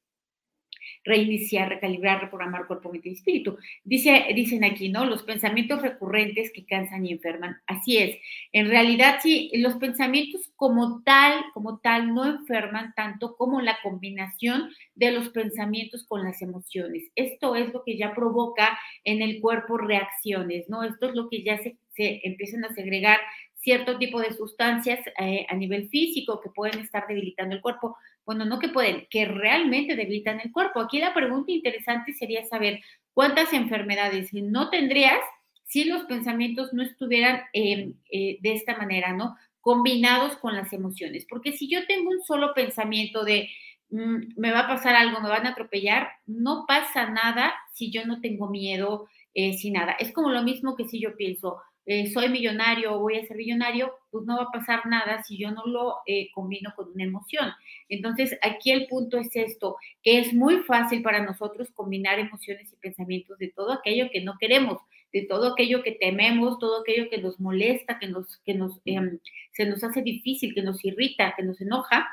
reiniciar, 1.05 1.69
recalibrar, 1.69 2.21
reprogramar 2.21 2.67
cuerpo, 2.67 2.91
mente 2.91 3.11
y 3.11 3.13
espíritu. 3.13 3.57
Dice, 3.85 4.27
dicen 4.35 4.65
aquí, 4.65 4.89
¿no? 4.89 5.05
Los 5.05 5.23
pensamientos 5.23 5.83
recurrentes 5.83 6.53
que 6.53 6.65
cansan 6.65 7.07
y 7.07 7.13
enferman. 7.13 7.57
Así 7.67 7.99
es. 7.99 8.19
En 8.53 8.69
realidad, 8.69 9.19
sí, 9.23 9.51
los 9.55 9.75
pensamientos 9.77 10.53
como 10.57 11.03
tal, 11.03 11.45
como 11.55 11.79
tal, 11.79 12.15
no 12.15 12.27
enferman 12.27 12.93
tanto 12.95 13.37
como 13.37 13.61
la 13.61 13.79
combinación 13.83 14.71
de 14.95 15.13
los 15.13 15.31
pensamientos 15.31 16.07
con 16.07 16.25
las 16.25 16.43
emociones. 16.43 17.11
Esto 17.15 17.57
es 17.57 17.73
lo 17.73 17.83
que 17.85 17.97
ya 17.97 18.15
provoca 18.15 18.79
en 19.05 19.23
el 19.23 19.41
cuerpo 19.41 19.79
reacciones, 19.79 20.69
¿no? 20.69 20.83
Esto 20.83 21.09
es 21.09 21.15
lo 21.15 21.29
que 21.29 21.43
ya 21.43 21.59
se, 21.59 21.77
se 21.91 22.21
empiezan 22.25 22.65
a 22.65 22.75
segregar 22.75 23.19
cierto 23.61 23.99
tipo 23.99 24.21
de 24.21 24.33
sustancias 24.33 25.01
eh, 25.19 25.47
a 25.49 25.55
nivel 25.55 25.89
físico 25.89 26.41
que 26.41 26.51
pueden 26.51 26.81
estar 26.81 27.07
debilitando 27.07 27.55
el 27.55 27.61
cuerpo. 27.61 27.97
Bueno, 28.25 28.45
no 28.45 28.59
que 28.59 28.69
pueden, 28.69 29.07
que 29.11 29.27
realmente 29.27 29.97
debilitan 29.97 30.41
el 30.41 30.53
cuerpo. 30.53 30.81
Aquí 30.81 30.99
la 30.99 31.15
pregunta 31.15 31.53
interesante 31.53 32.13
sería 32.15 32.45
saber 32.47 32.81
cuántas 33.13 33.53
enfermedades 33.53 34.33
no 34.33 34.71
tendrías 34.71 35.21
si 35.65 35.85
los 35.85 36.05
pensamientos 36.05 36.73
no 36.73 36.83
estuvieran 36.83 37.43
em, 37.53 37.95
eh, 38.11 38.39
de 38.41 38.53
esta 38.55 38.77
manera, 38.77 39.13
¿no? 39.13 39.37
Combinados 39.61 40.37
con 40.37 40.57
las 40.57 40.73
emociones. 40.73 41.27
Porque 41.29 41.53
si 41.53 41.69
yo 41.69 41.87
tengo 41.87 42.11
un 42.11 42.23
solo 42.23 42.55
pensamiento 42.55 43.25
de 43.25 43.51
mm, 43.91 44.33
me 44.37 44.51
va 44.53 44.61
a 44.61 44.69
pasar 44.69 44.97
algo, 44.97 45.21
me 45.21 45.29
van 45.29 45.47
a 45.47 45.51
atropellar, 45.51 46.09
no 46.27 46.65
pasa 46.67 47.11
nada 47.11 47.55
si 47.73 47.93
yo 47.93 48.05
no 48.07 48.21
tengo 48.21 48.49
miedo, 48.49 49.07
eh, 49.35 49.53
sin 49.53 49.75
nada. 49.75 49.93
Es 49.93 50.13
como 50.13 50.31
lo 50.31 50.43
mismo 50.43 50.75
que 50.75 50.89
si 50.89 51.01
yo 51.01 51.15
pienso, 51.17 51.59
eh, 51.87 52.11
soy 52.13 52.29
millonario 52.29 52.95
o 52.95 53.01
voy 53.01 53.17
a 53.17 53.27
ser 53.27 53.37
millonario, 53.37 53.93
pues 54.11 54.25
no 54.25 54.37
va 54.37 54.45
a 54.45 54.53
pasar 54.53 54.87
nada 54.87 55.23
si 55.23 55.39
yo 55.39 55.51
no 55.51 55.67
lo 55.67 55.97
eh, 56.07 56.31
combino 56.33 56.73
con 56.77 56.91
una 56.93 57.05
emoción. 57.05 57.51
Entonces, 57.89 58.39
aquí 58.43 58.71
el 58.71 58.87
punto 58.87 59.19
es 59.19 59.35
esto, 59.35 59.77
que 60.03 60.19
es 60.19 60.33
muy 60.33 60.59
fácil 60.59 61.03
para 61.03 61.25
nosotros 61.25 61.71
combinar 61.73 62.19
emociones 62.19 62.73
y 62.73 62.77
pensamientos 62.77 63.39
de 63.39 63.49
todo 63.49 63.73
aquello 63.73 64.09
que 64.13 64.21
no 64.21 64.35
queremos, 64.39 64.79
de 65.13 65.23
todo 65.23 65.53
aquello 65.53 65.83
que 65.83 65.93
tememos, 65.93 66.59
todo 66.59 66.83
aquello 66.83 67.11
que 67.11 67.19
nos 67.19 67.41
molesta, 67.41 67.99
que 67.99 68.09
nos, 68.09 68.39
que 68.45 68.55
nos, 68.55 68.81
em, 68.85 69.19
se 69.53 69.67
nos 69.67 69.83
hace 69.83 70.03
difícil, 70.03 70.55
que 70.55 70.63
nos 70.63 70.85
irrita, 70.85 71.35
que 71.37 71.43
nos 71.43 71.61
enoja, 71.61 72.09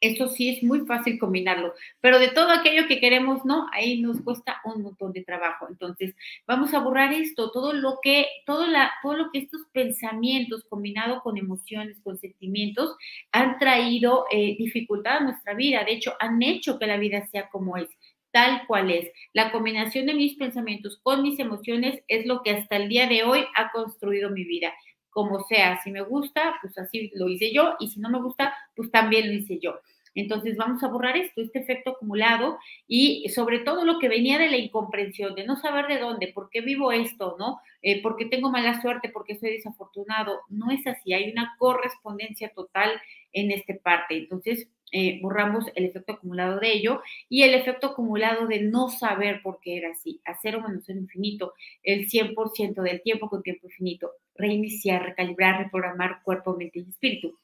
eso 0.00 0.28
sí 0.28 0.48
es 0.48 0.62
muy 0.62 0.80
fácil 0.80 1.18
combinarlo, 1.18 1.74
pero 2.00 2.18
de 2.18 2.28
todo 2.28 2.50
aquello 2.50 2.86
que 2.86 3.00
queremos, 3.00 3.44
no, 3.44 3.66
ahí 3.72 4.00
nos 4.00 4.20
cuesta 4.20 4.60
un 4.64 4.82
montón 4.82 5.12
de 5.12 5.24
trabajo. 5.24 5.66
Entonces, 5.68 6.14
vamos 6.46 6.74
a 6.74 6.80
borrar 6.80 7.12
esto, 7.12 7.50
todo 7.50 7.72
lo 7.72 7.98
que, 8.02 8.26
todo, 8.46 8.66
la, 8.66 8.92
todo 9.02 9.14
lo 9.14 9.30
que 9.30 9.40
estos 9.40 9.62
pensamientos 9.72 10.64
combinado 10.68 11.22
con 11.22 11.36
emociones, 11.38 12.00
con 12.02 12.18
sentimientos, 12.18 12.96
han 13.32 13.58
traído 13.58 14.26
eh, 14.30 14.56
dificultad 14.58 15.18
a 15.18 15.24
nuestra 15.24 15.54
vida. 15.54 15.84
De 15.84 15.92
hecho, 15.92 16.14
han 16.20 16.42
hecho 16.42 16.78
que 16.78 16.86
la 16.86 16.96
vida 16.96 17.26
sea 17.26 17.48
como 17.48 17.76
es 17.76 17.88
tal 18.30 18.66
cual 18.66 18.90
es. 18.90 19.10
La 19.32 19.50
combinación 19.50 20.06
de 20.06 20.14
mis 20.14 20.36
pensamientos 20.36 21.00
con 21.02 21.22
mis 21.22 21.38
emociones 21.38 22.02
es 22.08 22.26
lo 22.26 22.42
que 22.42 22.50
hasta 22.50 22.76
el 22.76 22.88
día 22.88 23.06
de 23.06 23.24
hoy 23.24 23.44
ha 23.54 23.70
construido 23.72 24.30
mi 24.30 24.44
vida 24.44 24.72
como 25.18 25.40
sea, 25.48 25.80
si 25.82 25.90
me 25.90 26.02
gusta, 26.02 26.54
pues 26.62 26.78
así 26.78 27.10
lo 27.16 27.28
hice 27.28 27.52
yo, 27.52 27.74
y 27.80 27.88
si 27.88 27.98
no 27.98 28.08
me 28.08 28.22
gusta, 28.22 28.54
pues 28.76 28.88
también 28.92 29.26
lo 29.26 29.32
hice 29.32 29.58
yo. 29.58 29.80
Entonces 30.14 30.56
vamos 30.56 30.80
a 30.84 30.86
borrar 30.86 31.16
esto, 31.16 31.40
este 31.40 31.58
efecto 31.58 31.90
acumulado 31.90 32.56
y 32.86 33.28
sobre 33.30 33.58
todo 33.58 33.84
lo 33.84 33.98
que 33.98 34.08
venía 34.08 34.38
de 34.38 34.48
la 34.48 34.56
incomprensión, 34.56 35.34
de 35.34 35.44
no 35.44 35.56
saber 35.56 35.88
de 35.88 35.98
dónde, 35.98 36.28
por 36.28 36.50
qué 36.50 36.60
vivo 36.60 36.92
esto, 36.92 37.34
¿no? 37.36 37.58
Eh, 37.82 38.00
porque 38.00 38.26
tengo 38.26 38.48
mala 38.48 38.80
suerte, 38.80 39.08
porque 39.08 39.36
soy 39.36 39.50
desafortunado. 39.50 40.42
No 40.50 40.70
es 40.70 40.86
así, 40.86 41.12
hay 41.14 41.32
una 41.32 41.56
correspondencia 41.58 42.52
total 42.54 42.92
en 43.32 43.50
esta 43.50 43.74
parte. 43.82 44.18
Entonces, 44.18 44.68
eh, 44.92 45.18
borramos 45.22 45.66
el 45.74 45.84
efecto 45.84 46.14
acumulado 46.14 46.60
de 46.60 46.72
ello 46.72 47.02
y 47.28 47.42
el 47.42 47.54
efecto 47.54 47.88
acumulado 47.88 48.46
de 48.46 48.60
no 48.60 48.88
saber 48.88 49.42
por 49.42 49.60
qué 49.60 49.76
era 49.76 49.90
así, 49.90 50.20
hacer 50.24 50.56
o 50.56 50.62
menos 50.62 50.88
el 50.88 50.98
infinito, 50.98 51.54
el 51.82 52.08
100% 52.08 52.82
del 52.82 53.02
tiempo 53.02 53.28
con 53.28 53.42
tiempo 53.42 53.66
infinito, 53.66 54.12
reiniciar, 54.34 55.02
recalibrar, 55.02 55.62
reprogramar 55.64 56.22
cuerpo, 56.22 56.56
mente 56.56 56.80
y 56.80 56.88
espíritu. 56.88 57.38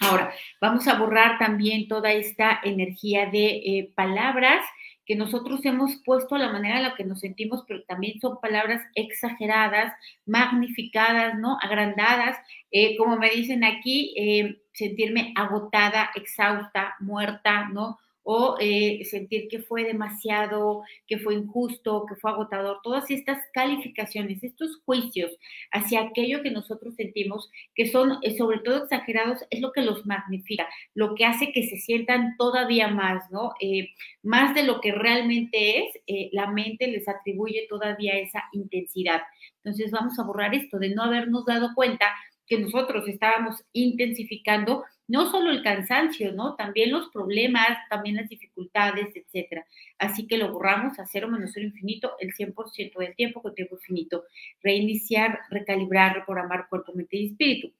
Ahora, 0.00 0.32
vamos 0.60 0.86
a 0.88 0.98
borrar 0.98 1.38
también 1.38 1.88
toda 1.88 2.12
esta 2.12 2.60
energía 2.64 3.26
de 3.26 3.46
eh, 3.46 3.92
palabras 3.94 4.64
que 5.06 5.16
nosotros 5.16 5.64
hemos 5.64 5.96
puesto 6.04 6.36
la 6.38 6.52
manera 6.52 6.78
en 6.78 6.82
la 6.84 6.94
que 6.94 7.04
nos 7.04 7.20
sentimos, 7.20 7.64
pero 7.66 7.82
también 7.84 8.20
son 8.20 8.40
palabras 8.40 8.82
exageradas, 8.94 9.92
magnificadas, 10.26 11.38
¿no? 11.38 11.58
Agrandadas, 11.60 12.36
eh, 12.70 12.96
como 12.96 13.16
me 13.16 13.30
dicen 13.30 13.64
aquí, 13.64 14.14
eh, 14.16 14.62
sentirme 14.72 15.32
agotada, 15.36 16.10
exhausta, 16.14 16.94
muerta, 17.00 17.68
¿no? 17.68 17.98
O 18.24 18.56
eh, 18.58 19.04
sentir 19.04 19.48
que 19.48 19.60
fue 19.60 19.84
demasiado, 19.84 20.82
que 21.06 21.18
fue 21.18 21.34
injusto, 21.34 22.06
que 22.08 22.16
fue 22.16 22.30
agotador, 22.30 22.80
todas 22.82 23.10
estas 23.10 23.38
calificaciones, 23.52 24.42
estos 24.42 24.80
juicios 24.84 25.30
hacia 25.70 26.00
aquello 26.00 26.42
que 26.42 26.50
nosotros 26.50 26.94
sentimos, 26.96 27.50
que 27.74 27.86
son 27.86 28.18
eh, 28.22 28.36
sobre 28.36 28.58
todo 28.60 28.84
exagerados, 28.84 29.44
es 29.50 29.60
lo 29.60 29.72
que 29.72 29.82
los 29.82 30.06
magnifica, 30.06 30.66
lo 30.94 31.14
que 31.14 31.26
hace 31.26 31.52
que 31.52 31.64
se 31.64 31.76
sientan 31.76 32.36
todavía 32.38 32.88
más, 32.88 33.30
¿no? 33.30 33.52
Eh, 33.60 33.90
más 34.22 34.54
de 34.54 34.64
lo 34.64 34.80
que 34.80 34.92
realmente 34.92 35.80
es, 35.80 36.30
la 36.32 36.50
mente 36.50 36.86
les 36.88 37.06
atribuye 37.08 37.66
todavía 37.68 38.18
esa 38.18 38.44
intensidad. 38.52 39.20
Entonces 39.62 39.90
vamos 39.90 40.18
a 40.18 40.24
borrar 40.24 40.54
esto 40.54 40.78
de 40.78 40.94
no 40.94 41.02
habernos 41.02 41.44
dado 41.44 41.70
cuenta 41.74 42.06
que 42.46 42.58
nosotros 42.58 43.08
estábamos 43.08 43.62
intensificando 43.72 44.84
no 45.06 45.30
solo 45.30 45.50
el 45.50 45.62
cansancio, 45.62 46.32
¿no? 46.32 46.54
También 46.54 46.90
los 46.90 47.08
problemas, 47.10 47.68
también 47.90 48.16
las 48.16 48.28
dificultades, 48.28 49.14
etcétera. 49.14 49.66
Así 49.98 50.26
que 50.26 50.38
lo 50.38 50.52
borramos 50.52 50.98
a 50.98 51.06
cero 51.06 51.28
menos 51.28 51.50
cero 51.52 51.66
infinito 51.66 52.14
el 52.20 52.34
100% 52.34 52.98
del 52.98 53.14
tiempo 53.14 53.42
con 53.42 53.54
tiempo 53.54 53.76
infinito. 53.76 54.24
Reiniciar, 54.62 55.40
recalibrar, 55.50 56.14
reprogramar 56.14 56.68
cuerpo, 56.68 56.92
mente 56.94 57.16
y 57.16 57.26
espíritu. 57.26 57.72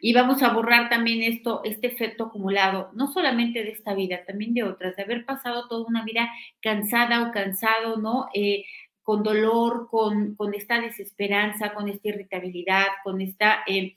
Y 0.00 0.12
vamos 0.12 0.42
a 0.42 0.52
borrar 0.52 0.88
también 0.88 1.22
esto, 1.22 1.62
este 1.64 1.86
efecto 1.86 2.24
acumulado, 2.24 2.90
no 2.94 3.12
solamente 3.12 3.62
de 3.62 3.70
esta 3.70 3.94
vida, 3.94 4.24
también 4.26 4.52
de 4.52 4.62
otras, 4.62 4.96
de 4.96 5.02
haber 5.02 5.24
pasado 5.24 5.68
toda 5.68 5.86
una 5.86 6.04
vida 6.04 6.28
cansada 6.60 7.28
o 7.28 7.32
cansado, 7.32 7.96
¿no? 7.96 8.28
Eh, 8.34 8.64
con 9.02 9.22
dolor, 9.22 9.88
con, 9.88 10.34
con, 10.34 10.52
esta 10.54 10.80
desesperanza, 10.80 11.72
con 11.74 11.88
esta 11.88 12.08
irritabilidad, 12.08 12.86
con 13.04 13.20
esta 13.20 13.62
eh, 13.66 13.94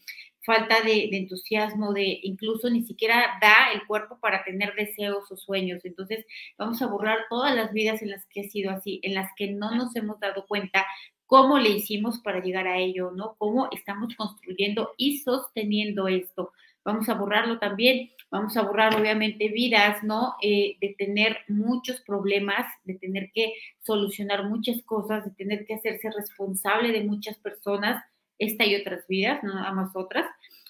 falta 0.49 0.81
de, 0.81 1.09
entusiasmo, 1.11 1.93
de 1.93 2.21
incluso 2.23 2.71
ni 2.71 2.81
siquiera 2.81 3.37
da 3.39 3.71
el 3.71 3.85
cuerpo 3.85 4.17
para 4.19 4.43
tener 4.43 4.73
deseos 4.73 5.31
o 5.31 5.37
sueños. 5.37 5.85
Entonces 5.85 6.25
vamos 6.57 6.81
a 6.81 6.87
borrar 6.87 7.19
todas 7.29 7.55
las 7.55 7.71
vidas 7.71 8.01
en 8.01 8.09
las 8.09 8.25
que 8.25 8.41
ha 8.41 8.43
sido 8.45 8.71
así, 8.71 8.99
en 9.03 9.13
las 9.13 9.29
que 9.37 9.51
no 9.51 9.75
nos 9.75 9.95
hemos 9.95 10.19
dado 10.19 10.47
cuenta 10.47 10.87
cómo 11.27 11.59
le 11.59 11.69
hicimos 11.69 12.17
para 12.17 12.41
llegar 12.41 12.65
a 12.65 12.79
ello, 12.79 13.11
¿no? 13.11 13.35
Cómo 13.37 13.69
estamos 13.71 14.15
construyendo 14.15 14.95
y 14.97 15.19
sosteniendo 15.19 16.07
esto. 16.07 16.51
Vamos 16.83 17.07
a 17.09 17.13
borrarlo 17.13 17.59
también, 17.59 18.09
vamos 18.31 18.57
a 18.57 18.63
borrar 18.63 18.99
obviamente 18.99 19.49
vidas, 19.49 20.03
¿no? 20.03 20.33
Eh, 20.41 20.77
de 20.81 20.95
tener 20.97 21.37
muchos 21.47 22.01
problemas, 22.01 22.65
de 22.85 22.95
tener 22.95 23.29
que 23.31 23.53
solucionar 23.83 24.45
muchas 24.45 24.81
cosas, 24.81 25.25
de 25.25 25.31
tener 25.31 25.67
que 25.67 25.75
hacerse 25.75 26.09
responsable 26.09 26.91
de 26.91 27.03
muchas 27.03 27.37
personas 27.37 28.03
esta 28.39 28.65
y 28.65 28.75
otras 28.75 29.07
vidas, 29.07 29.43
no 29.43 29.53
nada 29.53 29.71
más 29.71 29.95
otras. 29.95 30.25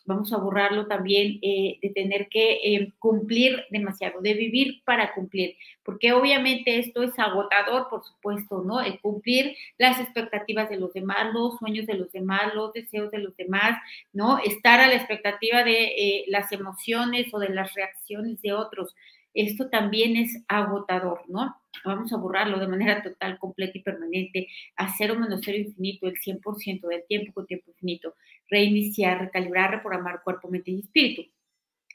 Vamos 0.06 0.34
a 0.34 0.38
borrarlo 0.38 0.88
también 0.88 1.38
eh, 1.44 1.78
de 1.84 1.90
tener 1.90 2.30
que 2.30 2.54
eh, 2.64 2.94
cumplir 2.98 3.64
demasiado, 3.70 4.22
de 4.22 4.34
vivir 4.34 4.82
para 4.84 5.14
cumplir, 5.14 5.56
porque 5.84 6.14
obviamente 6.14 6.80
esto 6.80 7.04
es 7.04 7.18
agotador, 7.20 7.88
por 7.90 8.04
supuesto, 8.04 8.64
¿no? 8.64 8.82
El 8.82 9.00
cumplir 9.02 9.56
las 9.78 10.00
expectativas 10.00 10.68
de 10.68 10.78
los 10.78 10.94
demás, 10.94 11.32
los 11.32 11.60
sueños 11.60 11.86
de 11.86 11.94
los 11.94 12.12
demás, 12.12 12.56
los 12.56 12.74
deseos 12.74 13.12
de 13.12 13.20
los 13.20 13.36
demás, 13.38 13.80
¿no? 14.12 14.40
Estar 14.40 14.80
a 14.80 14.88
la 14.88 14.96
expectativa 14.96 15.64
de 15.64 15.84
eh, 15.84 16.26
las 16.28 16.52
emociones 16.52 17.32
o 17.32 17.38
de 17.38 17.50
las 17.50 17.76
reacciones 17.76 18.42
de 18.42 18.54
otros 18.54 18.96
esto 19.34 19.70
también 19.70 20.18
es 20.18 20.44
agotador, 20.48 21.22
¿no? 21.28 21.56
Vamos 21.86 22.12
a 22.12 22.18
borrarlo 22.18 22.60
de 22.60 22.68
manera 22.68 23.02
total, 23.02 23.38
completa 23.38 23.78
y 23.78 23.82
permanente, 23.82 24.48
a 24.76 24.94
cero 24.98 25.16
menos 25.16 25.42
cero 25.44 25.58
infinito, 25.58 26.08
el 26.08 26.16
100% 26.16 26.88
del 26.88 27.06
tiempo 27.08 27.34
con 27.34 27.46
tiempo 27.46 27.72
infinito, 27.72 28.16
reiniciar, 28.50 29.20
recalibrar, 29.20 29.72
reprogramar 29.72 30.24
cuerpo, 30.24 30.50
mente 30.50 30.72
y 30.72 30.80
espíritu. 30.80 31.26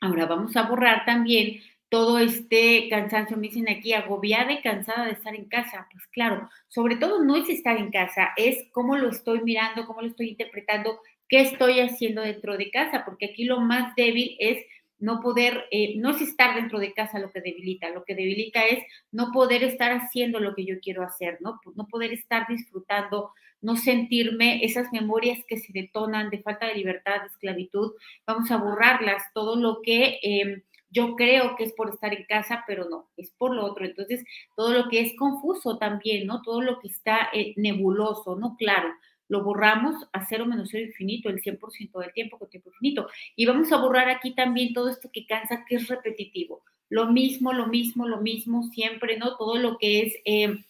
Ahora 0.01 0.27
vamos 0.27 0.57
a 0.57 0.69
borrar 0.69 1.05
también 1.05 1.61
todo 1.89 2.19
este 2.19 2.89
cansancio, 2.89 3.37
me 3.37 3.49
dicen 3.49 3.69
aquí, 3.69 3.93
agobiada 3.93 4.53
y 4.53 4.63
cansada 4.63 5.07
de 5.07 5.13
estar 5.13 5.35
en 5.35 5.45
casa. 5.45 5.87
Pues 5.93 6.07
claro, 6.09 6.49
sobre 6.69 6.97
todo 6.97 7.23
no 7.23 7.37
es 7.37 7.49
estar 7.49 7.77
en 7.77 7.91
casa, 7.91 8.31
es 8.37 8.67
cómo 8.73 8.97
lo 8.97 9.11
estoy 9.11 9.43
mirando, 9.43 9.87
cómo 9.87 10.03
lo 10.03 10.09
estoy 10.09 10.31
interpretando, 10.31 10.99
qué 11.29 11.43
estoy 11.43 11.81
haciendo 11.81 12.23
dentro 12.23 12.57
de 12.57 12.71
casa, 12.71 13.05
porque 13.05 13.27
aquí 13.27 13.45
lo 13.45 13.61
más 13.61 13.95
débil 13.95 14.37
es 14.41 14.65
no 14.99 15.21
poder, 15.21 15.65
eh, 15.71 15.97
no 15.99 16.11
es 16.11 16.21
estar 16.21 16.55
dentro 16.55 16.79
de 16.79 16.93
casa 16.93 17.19
lo 17.19 17.31
que 17.31 17.41
debilita, 17.41 17.91
lo 17.91 18.05
que 18.05 18.15
debilita 18.15 18.65
es 18.65 18.85
no 19.13 19.31
poder 19.33 19.63
estar 19.63 19.93
haciendo 19.93 20.41
lo 20.41 20.55
que 20.55 20.65
yo 20.65 20.81
quiero 20.81 21.03
hacer, 21.03 21.39
¿no? 21.41 21.61
No 21.75 21.87
poder 21.87 22.13
estar 22.13 22.47
disfrutando, 22.49 23.33
no 23.61 23.77
sentirme 23.77 24.65
esas 24.65 24.93
memorias 24.93 25.39
que 25.47 25.59
se 25.59 25.73
detonan 25.73 26.31
de 26.31 26.43
falta 26.43 26.67
de 26.67 26.75
libertad, 26.75 27.21
de 27.21 27.27
esclavitud, 27.27 27.93
vamos 28.27 28.51
a 28.51 28.57
borrarlas, 28.57 29.23
todo 29.35 29.57
lo 29.57 29.81
que... 29.83 30.19
Em, 30.23 30.63
yo 30.95 31.17
creo 31.17 31.57
que 31.57 31.65
es 31.65 31.73
por 31.73 31.91
estar 31.91 32.15
en 32.15 32.25
casa, 32.25 32.63
pero 32.69 32.89
no, 32.89 33.11
es 33.17 33.33
por 33.33 33.53
lo 33.53 33.65
otro. 33.65 33.85
Entonces, 33.85 34.25
todo 34.55 34.73
lo 34.73 34.89
que 34.89 35.01
es 35.01 35.17
confuso 35.19 35.77
también, 35.77 36.25
¿no? 36.25 36.41
Todo 36.41 36.63
lo 36.63 36.79
que 36.79 36.87
está 36.87 37.31
eh, 37.33 37.53
nebuloso, 37.57 38.37
¿no? 38.37 38.55
Claro, 38.57 38.95
lo 39.29 39.43
borramos 39.43 40.09
a 40.13 40.25
cero 40.27 40.47
menos 40.47 40.69
cero 40.71 40.87
infinito, 40.87 41.29
el 41.29 41.41
100% 41.41 42.01
del 42.01 42.13
tiempo 42.13 42.39
con 42.39 42.49
tiempo 42.49 42.71
infinito. 42.71 43.09
Y 43.37 43.47
vamos 43.47 43.73
a 43.73 43.79
borrar 43.79 44.09
aquí 44.09 44.35
también 44.35 44.75
todo 44.75 44.89
esto 44.89 45.11
que 45.13 45.27
cansa, 45.27 45.65
que 45.69 45.77
es 45.77 45.89
repetitivo. 45.89 46.63
Lo 46.89 47.07
mismo, 47.07 47.53
lo 47.53 47.67
mismo, 47.67 48.07
lo 48.07 48.21
mismo, 48.21 48.65
siempre, 48.65 49.17
¿no? 49.17 49.37
Todo 49.37 49.59
lo 49.59 49.79
que 49.79 50.03
es... 50.03 50.15
Eh, 50.25 50.65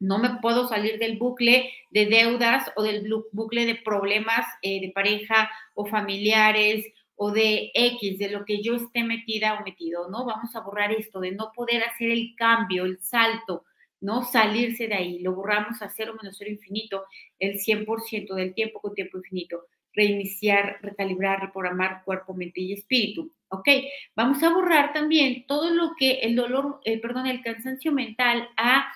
no 0.00 0.18
me 0.18 0.38
puedo 0.40 0.68
salir 0.68 0.98
del 0.98 1.18
bucle 1.18 1.72
de 1.90 2.06
deudas 2.06 2.70
o 2.76 2.84
del 2.84 3.12
bucle 3.32 3.66
de 3.66 3.74
problemas 3.74 4.46
eh, 4.62 4.80
de 4.80 4.92
pareja 4.92 5.50
o 5.74 5.86
familiares 5.86 6.86
o 7.16 7.32
de 7.32 7.72
X, 7.74 8.18
de 8.18 8.30
lo 8.30 8.44
que 8.44 8.62
yo 8.62 8.76
esté 8.76 9.02
metida 9.02 9.54
o 9.54 9.64
metido, 9.64 10.08
¿no? 10.08 10.24
Vamos 10.24 10.54
a 10.54 10.60
borrar 10.60 10.92
esto, 10.92 11.18
de 11.18 11.32
no 11.32 11.50
poder 11.52 11.82
hacer 11.82 12.10
el 12.10 12.34
cambio, 12.36 12.84
el 12.84 13.00
salto, 13.00 13.64
¿no? 14.00 14.24
Salirse 14.24 14.88
de 14.88 14.94
ahí, 14.94 15.18
lo 15.20 15.34
borramos 15.34 15.82
a 15.82 15.90
cero 15.90 16.14
menos 16.20 16.36
cero 16.38 16.50
infinito, 16.50 17.04
el 17.38 17.58
100% 17.58 18.34
del 18.34 18.54
tiempo 18.54 18.80
con 18.80 18.94
tiempo 18.94 19.18
infinito. 19.18 19.64
Reiniciar, 19.92 20.78
recalibrar, 20.82 21.40
reprogramar 21.40 22.04
cuerpo, 22.04 22.34
mente 22.34 22.60
y 22.60 22.72
espíritu. 22.72 23.32
¿Ok? 23.48 23.68
Vamos 24.14 24.42
a 24.42 24.52
borrar 24.52 24.92
también 24.92 25.46
todo 25.46 25.70
lo 25.70 25.92
que 25.98 26.20
el 26.20 26.36
dolor, 26.36 26.80
eh, 26.84 27.00
perdón, 27.00 27.26
el 27.26 27.42
cansancio 27.42 27.92
mental 27.92 28.48
ha 28.56 28.92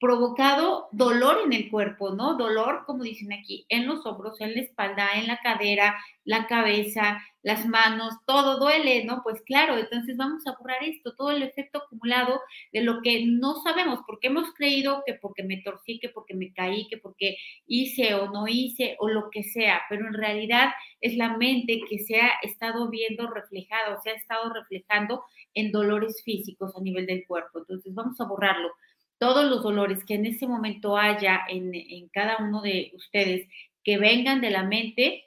provocado 0.00 0.88
dolor 0.92 1.40
en 1.44 1.52
el 1.52 1.70
cuerpo, 1.70 2.14
¿no? 2.14 2.36
Dolor, 2.36 2.84
como 2.86 3.02
dicen 3.02 3.32
aquí, 3.32 3.66
en 3.68 3.86
los 3.86 4.06
hombros, 4.06 4.40
en 4.40 4.54
la 4.54 4.60
espalda, 4.60 5.08
en 5.14 5.26
la 5.26 5.38
cadera, 5.40 5.96
la 6.24 6.46
cabeza, 6.46 7.20
las 7.42 7.66
manos, 7.66 8.14
todo 8.26 8.58
duele, 8.58 9.04
¿no? 9.04 9.22
Pues 9.22 9.40
claro, 9.42 9.76
entonces 9.76 10.16
vamos 10.16 10.46
a 10.46 10.54
borrar 10.58 10.84
esto, 10.84 11.14
todo 11.16 11.30
el 11.30 11.42
efecto 11.42 11.78
acumulado 11.78 12.40
de 12.72 12.82
lo 12.82 13.00
que 13.02 13.24
no 13.26 13.62
sabemos, 13.62 14.00
porque 14.06 14.28
hemos 14.28 14.52
creído 14.54 15.02
que 15.06 15.14
porque 15.14 15.42
me 15.42 15.62
torcí, 15.62 15.98
que 15.98 16.10
porque 16.10 16.34
me 16.34 16.52
caí, 16.52 16.86
que 16.88 16.98
porque 16.98 17.36
hice 17.66 18.14
o 18.14 18.30
no 18.30 18.46
hice 18.46 18.96
o 19.00 19.08
lo 19.08 19.30
que 19.30 19.42
sea, 19.42 19.82
pero 19.88 20.06
en 20.06 20.14
realidad 20.14 20.70
es 21.00 21.16
la 21.16 21.36
mente 21.36 21.80
que 21.88 21.98
se 21.98 22.20
ha 22.20 22.30
estado 22.42 22.88
viendo 22.90 23.28
reflejada, 23.30 23.96
o 23.96 24.02
se 24.02 24.10
ha 24.10 24.14
estado 24.14 24.52
reflejando 24.52 25.24
en 25.54 25.72
dolores 25.72 26.22
físicos 26.24 26.76
a 26.76 26.80
nivel 26.82 27.06
del 27.06 27.26
cuerpo. 27.26 27.60
Entonces 27.60 27.94
vamos 27.94 28.20
a 28.20 28.24
borrarlo 28.24 28.70
todos 29.18 29.44
los 29.50 29.62
dolores 29.62 30.04
que 30.04 30.14
en 30.14 30.26
ese 30.26 30.46
momento 30.46 30.96
haya 30.96 31.40
en, 31.48 32.08
cada 32.08 32.38
uno 32.38 32.62
de 32.62 32.92
ustedes 32.94 33.48
que 33.84 33.98
vengan 33.98 34.40
de 34.40 34.50
la 34.50 34.62
mente, 34.62 35.24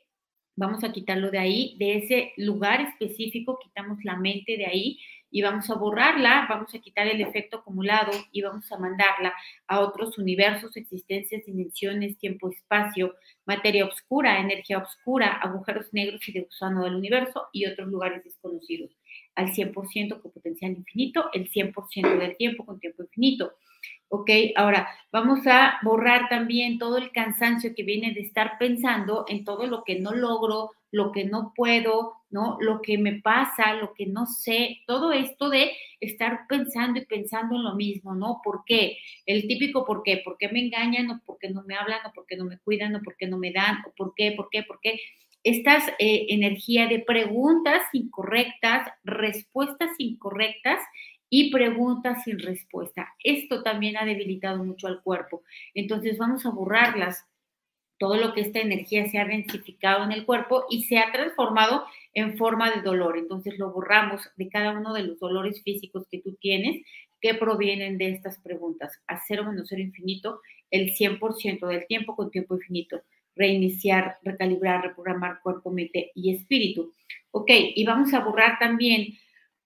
vamos 0.56 0.84
a 0.84 0.92
quitarlo 0.92 1.32
de 1.32 1.40
ahí, 1.40 1.76
de 1.80 1.98
ese 1.98 2.34
lugar 2.38 2.82
específico, 2.82 3.60
quitamos 3.62 4.00
la 4.04 4.18
mente 4.18 4.58
de 4.58 4.66
ahí 4.66 5.00
y 5.30 5.42
vamos 5.42 5.70
a 5.70 5.76
borrarla, 5.76 6.46
vamos 6.50 6.76
a 6.76 6.80
quitar 6.80 7.08
el 7.08 7.22
efecto 7.22 7.58
acumulado 7.58 8.12
y 8.32 8.42
vamos 8.42 8.70
a 8.72 8.78
mandarla 8.78 9.34
a 9.68 9.80
otros 9.80 10.18
universos, 10.18 10.76
existencias, 10.76 11.46
dimensiones, 11.46 12.18
tiempo, 12.18 12.50
espacio, 12.50 13.16
materia 13.46 13.86
oscura, 13.86 14.40
energía 14.40 14.80
oscura, 14.80 15.38
agujeros 15.42 15.88
negros 15.94 16.28
y 16.28 16.34
de 16.34 16.42
gusano 16.42 16.84
del 16.84 16.96
universo 16.96 17.48
y 17.54 17.66
otros 17.66 17.88
lugares 17.88 18.24
desconocidos. 18.24 18.92
Al 19.36 19.48
100% 19.54 20.22
con 20.22 20.32
potencial 20.32 20.74
infinito, 20.74 21.30
el 21.34 21.50
100% 21.50 22.20
del 22.20 22.36
tiempo 22.36 22.66
con 22.66 22.80
tiempo 22.80 23.04
infinito. 23.04 23.54
¿Ok? 24.10 24.30
Ahora, 24.56 24.90
vamos 25.12 25.46
a 25.48 25.80
borrar 25.84 26.28
también 26.30 26.78
todo 26.78 26.98
el 26.98 27.12
cansancio 27.12 27.74
que 27.76 27.84
viene 27.84 28.14
de 28.14 28.22
estar 28.22 28.58
pensando 28.60 29.26
en 29.28 29.46
todo 29.46 29.68
lo 29.68 29.84
que 29.84 30.00
no 30.00 30.12
logro, 30.12 30.72
lo 30.92 31.12
que 31.12 31.24
no 31.24 31.54
puedo, 31.56 32.18
¿no? 32.30 32.58
Lo 32.60 32.82
que 32.82 32.98
me 32.98 33.22
pasa, 33.22 33.74
lo 33.76 33.94
que 33.94 34.06
no 34.06 34.26
sé, 34.26 34.82
todo 34.86 35.14
esto 35.14 35.50
de 35.50 35.72
estar 36.02 36.42
pensando 36.50 37.00
y 37.00 37.06
pensando 37.06 37.56
en 37.56 37.64
lo 37.64 37.76
mismo, 37.76 38.14
¿no? 38.14 38.42
¿Por 38.44 38.64
qué? 38.66 38.98
El 39.26 39.48
típico 39.48 39.86
por 39.86 40.04
qué, 40.04 40.22
¿por 40.24 40.38
qué 40.38 40.50
me 40.50 40.60
engañan 40.60 41.10
o 41.10 41.22
por 41.26 41.38
qué 41.40 41.50
no 41.50 41.64
me 41.64 41.76
hablan 41.76 42.00
o 42.06 42.12
por 42.14 42.26
qué 42.26 42.36
no 42.36 42.46
me 42.46 42.60
cuidan 42.60 42.96
o 42.96 43.02
por 43.02 43.16
qué 43.16 43.28
no 43.28 43.38
me 43.38 43.52
dan 43.52 43.78
o 43.88 43.94
por 43.96 44.14
qué, 44.16 44.34
por 44.34 44.50
qué, 44.50 44.64
por 44.64 44.80
qué. 44.82 45.00
Estas 45.44 45.88
eh, 45.98 46.28
energía 46.30 46.88
de 46.88 47.00
preguntas 47.00 47.82
incorrectas, 47.94 48.92
respuestas 49.04 49.90
incorrectas 49.98 50.80
y 51.34 51.50
preguntas 51.50 52.26
sin 52.26 52.38
respuesta. 52.40 53.16
Esto 53.24 53.64
también 53.64 53.96
ha 53.96 54.06
debilitado 54.06 54.64
mucho 54.66 54.88
al 54.88 55.02
cuerpo. 55.02 55.44
Entonces 55.74 56.18
vamos 56.18 56.46
a 56.46 56.50
borrarlas. 56.50 57.26
Todo 57.98 58.18
lo 58.18 58.34
que 58.34 58.42
esta 58.42 58.60
energía 58.60 59.10
se 59.10 59.18
ha 59.18 59.26
densificado 59.26 60.04
en 60.04 60.12
el 60.12 60.26
cuerpo 60.26 60.66
y 60.70 60.84
se 60.84 60.98
ha 60.98 61.12
transformado 61.14 61.86
en 62.14 62.38
forma 62.38 62.70
de 62.72 62.82
dolor. 62.82 63.18
Entonces 63.18 63.58
lo 63.58 63.72
borramos 63.72 64.30
de 64.36 64.50
cada 64.50 64.78
uno 64.78 64.94
de 64.94 65.04
los 65.04 65.20
dolores 65.20 65.64
físicos 65.64 66.06
que 66.12 66.20
tú 66.20 66.34
tienes 66.34 66.82
que 67.22 67.36
provienen 67.36 67.98
de 67.98 68.10
estas 68.10 68.38
preguntas. 68.40 69.00
A 69.08 69.22
cero 69.26 69.46
menos 69.46 69.70
cero 69.70 69.82
infinito, 69.82 70.42
el 70.70 70.94
100% 70.94 71.66
del 71.66 71.88
tiempo 71.88 72.18
con 72.18 72.30
tiempo 72.30 72.56
infinito. 72.56 73.04
Reiniciar, 73.38 74.18
recalibrar, 74.24 74.84
reprogramar 74.84 75.40
cuerpo, 75.42 75.72
mente 75.72 76.12
y 76.14 76.36
espíritu. 76.36 76.92
Ok, 77.30 77.52
y 77.52 77.86
vamos 77.86 78.14
a 78.14 78.20
borrar 78.20 78.60
también 78.60 79.14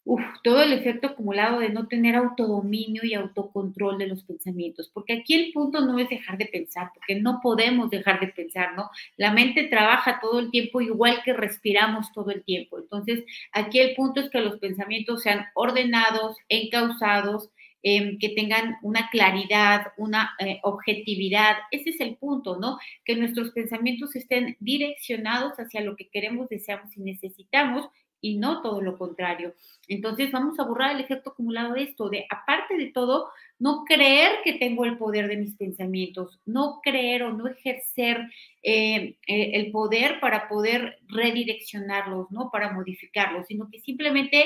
uf, 0.06 0.22
todo 0.44 0.62
el 0.62 0.72
efecto 0.72 1.08
acumulado 1.08 1.60
de 1.60 1.70
no 1.70 1.88
tener 1.88 2.16
autodominio 2.16 3.04
y 3.04 3.16
autocontrol 3.16 3.98
de 3.98 4.08
los 4.08 4.24
pensamientos, 4.24 4.90
porque 4.94 5.14
aquí 5.14 5.34
el 5.34 5.52
punto 5.52 5.82
no 5.82 5.98
es 5.98 6.10
dejar 6.10 6.38
de 6.38 6.46
pensar, 6.46 6.92
porque 6.94 7.16
no 7.16 7.40
podemos 7.42 7.90
dejar 7.90 8.20
de 8.20 8.28
pensar, 8.28 8.76
¿no? 8.76 8.90
La 9.18 9.34
mente 9.34 9.64
trabaja 9.64 10.20
todo 10.22 10.40
el 10.40 10.52
tiempo 10.52 10.80
igual 10.80 11.22
que 11.24 11.34
respiramos 11.34 12.12
todo 12.14 12.30
el 12.32 12.44
tiempo. 12.44 12.78
Entonces, 12.78 13.26
aquí 13.52 13.80
el 13.80 13.96
punto 13.96 14.22
es 14.22 14.30
que 14.30 14.42
los 14.42 14.60
pensamientos 14.60 15.24
sean 15.24 15.46
ordenados, 15.56 16.38
encausados, 16.50 17.50
em, 17.82 18.18
que 18.20 18.30
tengan 18.30 18.78
una 18.82 19.10
claridad, 19.12 19.88
una 19.98 20.32
eh, 20.40 20.60
objetividad. 20.64 21.58
Ese 21.72 21.92
es 21.92 22.00
el 22.00 22.16
punto, 22.18 22.58
¿no? 22.60 22.78
Que 23.04 23.16
nuestros 23.16 23.52
pensamientos 23.52 24.16
estén 24.16 24.56
direccionados 24.60 25.54
hacia 25.60 25.82
lo 25.82 25.96
que 25.96 26.10
queremos, 26.10 26.50
deseamos 26.50 26.96
y 26.98 27.02
necesitamos 27.02 27.90
y 28.22 28.38
no 28.38 28.62
todo 28.62 28.82
lo 28.82 28.98
contrario. 28.98 29.54
Entonces 29.88 30.32
vamos 30.32 30.60
a 30.60 30.64
borrar 30.64 30.96
el 30.96 31.02
efecto 31.02 31.32
acumulado 31.32 31.74
de 31.74 31.84
esto, 31.84 32.10
de 32.10 32.26
aparte 32.30 32.78
de 32.78 32.88
todo, 32.88 33.30
no 33.60 33.84
creer 33.86 34.40
que 34.44 34.54
tengo 34.54 34.86
el 34.86 34.98
poder 34.98 35.28
de 35.28 35.38
mis 35.38 35.56
pensamientos, 35.56 36.40
no 36.46 36.82
creer 36.84 37.24
o 37.24 37.34
no 37.34 37.48
ejercer 37.48 38.20
eh, 38.64 39.18
eh, 39.28 39.52
el 39.54 39.72
poder 39.72 40.20
para 40.20 40.48
poder 40.48 41.00
redireccionarlos, 41.08 42.32
¿no? 42.32 42.50
Para 42.52 42.74
modificarlos, 42.74 43.48
sino 43.48 43.70
que 43.70 43.80
simplemente 43.80 44.46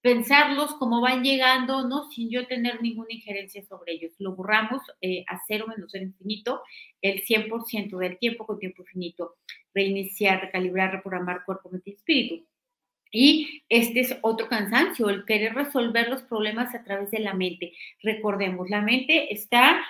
pensarlos 0.00 0.74
como 0.74 1.00
van 1.00 1.22
llegando, 1.22 1.86
¿no? 1.86 2.10
Sin 2.10 2.30
yo 2.30 2.46
tener 2.46 2.80
ninguna 2.82 3.12
injerencia 3.12 3.62
sobre 3.64 3.92
ellos. 3.92 4.12
Lo 4.18 4.34
borramos 4.34 4.82
eh, 5.00 5.24
a 5.28 5.40
cero 5.46 5.66
menos 5.68 5.94
el 5.94 6.04
infinito, 6.04 6.62
el 7.02 7.22
100% 7.22 7.98
del 7.98 8.18
tiempo 8.18 8.46
con 8.46 8.58
tiempo 8.58 8.82
infinito. 8.82 9.36
Reiniciar, 9.74 10.40
recalibrar, 10.40 10.92
reprogramar 10.92 11.44
cuerpo, 11.44 11.70
mente 11.70 11.90
y 11.90 11.94
espíritu. 11.94 12.46
Y 13.10 13.64
este 13.68 14.00
es 14.00 14.16
otro 14.22 14.48
cansancio, 14.48 15.08
el 15.08 15.24
querer 15.24 15.54
resolver 15.54 16.08
los 16.08 16.22
problemas 16.22 16.74
a 16.74 16.84
través 16.84 17.10
de 17.10 17.20
la 17.20 17.34
mente. 17.34 17.72
Recordemos, 18.02 18.70
la 18.70 18.80
mente 18.80 19.32
está 19.32 19.80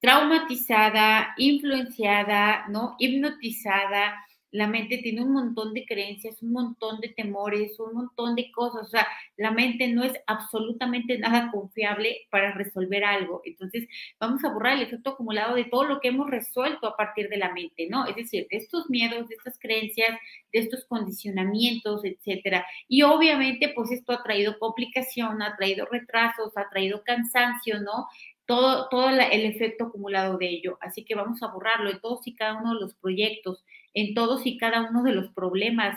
traumatizada, 0.00 1.34
influenciada, 1.36 2.66
¿no? 2.68 2.96
Hipnotizada, 2.98 4.14
la 4.52 4.66
mente 4.66 4.98
tiene 4.98 5.22
un 5.22 5.32
montón 5.32 5.72
de 5.74 5.84
creencias, 5.86 6.42
un 6.42 6.52
montón 6.52 7.00
de 7.00 7.08
temores, 7.08 7.78
un 7.78 7.94
montón 7.94 8.34
de 8.34 8.50
cosas. 8.50 8.86
O 8.86 8.90
sea, 8.90 9.06
la 9.36 9.50
mente 9.52 9.88
no 9.88 10.02
es 10.02 10.12
absolutamente 10.26 11.18
nada 11.18 11.50
confiable 11.52 12.26
para 12.30 12.52
resolver 12.52 13.04
algo. 13.04 13.42
Entonces, 13.44 13.88
vamos 14.18 14.44
a 14.44 14.52
borrar 14.52 14.76
el 14.76 14.82
efecto 14.82 15.10
acumulado 15.10 15.54
de 15.54 15.64
todo 15.64 15.84
lo 15.84 16.00
que 16.00 16.08
hemos 16.08 16.28
resuelto 16.28 16.86
a 16.88 16.96
partir 16.96 17.28
de 17.28 17.36
la 17.36 17.52
mente, 17.52 17.88
¿no? 17.88 18.06
Es 18.06 18.16
decir, 18.16 18.46
de 18.50 18.56
estos 18.56 18.90
miedos, 18.90 19.28
de 19.28 19.36
estas 19.36 19.58
creencias, 19.58 20.18
de 20.52 20.58
estos 20.58 20.84
condicionamientos, 20.86 22.04
etcétera. 22.04 22.66
Y 22.88 23.02
obviamente, 23.02 23.72
pues 23.74 23.90
esto 23.92 24.12
ha 24.12 24.22
traído 24.22 24.58
complicación, 24.58 25.42
ha 25.42 25.56
traído 25.56 25.86
retrasos, 25.86 26.56
ha 26.56 26.68
traído 26.68 27.02
cansancio, 27.04 27.80
¿no? 27.80 28.08
Todo, 28.46 28.88
todo 28.88 29.10
el 29.10 29.44
efecto 29.44 29.84
acumulado 29.84 30.36
de 30.36 30.48
ello. 30.48 30.76
Así 30.80 31.04
que 31.04 31.14
vamos 31.14 31.40
a 31.42 31.52
borrarlo 31.52 31.92
de 31.92 32.00
todos 32.00 32.26
y 32.26 32.34
cada 32.34 32.60
uno 32.60 32.74
de 32.74 32.80
los 32.80 32.94
proyectos 32.94 33.64
en 33.94 34.14
todos 34.14 34.46
y 34.46 34.58
cada 34.58 34.88
uno 34.88 35.02
de 35.02 35.12
los 35.12 35.32
problemas 35.32 35.96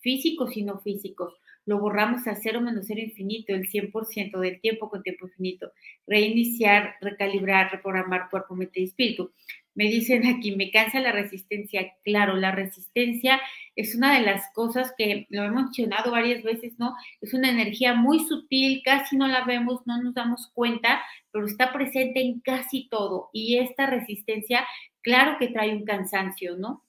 físicos 0.00 0.56
y 0.56 0.62
no 0.62 0.78
físicos. 0.80 1.34
lo 1.68 1.80
borramos 1.80 2.28
a 2.28 2.36
cero 2.36 2.60
menos 2.60 2.86
cero 2.86 3.00
infinito, 3.00 3.52
el 3.52 3.68
100% 3.68 4.38
del 4.38 4.60
tiempo 4.60 4.88
con 4.88 5.02
tiempo 5.02 5.26
infinito. 5.26 5.72
Reiniciar, 6.06 6.94
recalibrar, 7.00 7.72
reprogramar 7.72 8.30
cuerpo, 8.30 8.54
mente 8.54 8.80
y 8.80 8.84
espíritu. 8.84 9.32
Me 9.74 9.86
dicen 9.86 10.24
aquí, 10.26 10.54
me 10.54 10.70
cansa 10.70 11.00
la 11.00 11.10
resistencia. 11.10 11.92
Claro, 12.04 12.36
la 12.36 12.52
resistencia 12.52 13.40
es 13.74 13.96
una 13.96 14.16
de 14.18 14.24
las 14.24 14.44
cosas 14.54 14.94
que 14.96 15.26
lo 15.28 15.42
hemos 15.42 15.64
mencionado 15.64 16.12
varias 16.12 16.44
veces, 16.44 16.78
¿no? 16.78 16.94
Es 17.20 17.34
una 17.34 17.50
energía 17.50 17.94
muy 17.94 18.20
sutil, 18.20 18.82
casi 18.84 19.16
no 19.16 19.26
la 19.26 19.44
vemos, 19.44 19.86
no 19.86 20.00
nos 20.00 20.14
damos 20.14 20.50
cuenta, 20.54 21.02
pero 21.32 21.46
está 21.46 21.72
presente 21.72 22.20
en 22.20 22.40
casi 22.40 22.88
todo. 22.88 23.28
Y 23.32 23.58
esta 23.58 23.86
resistencia, 23.86 24.66
claro 25.02 25.36
que 25.38 25.48
trae 25.48 25.74
un 25.74 25.84
cansancio, 25.84 26.56
¿no? 26.56 26.85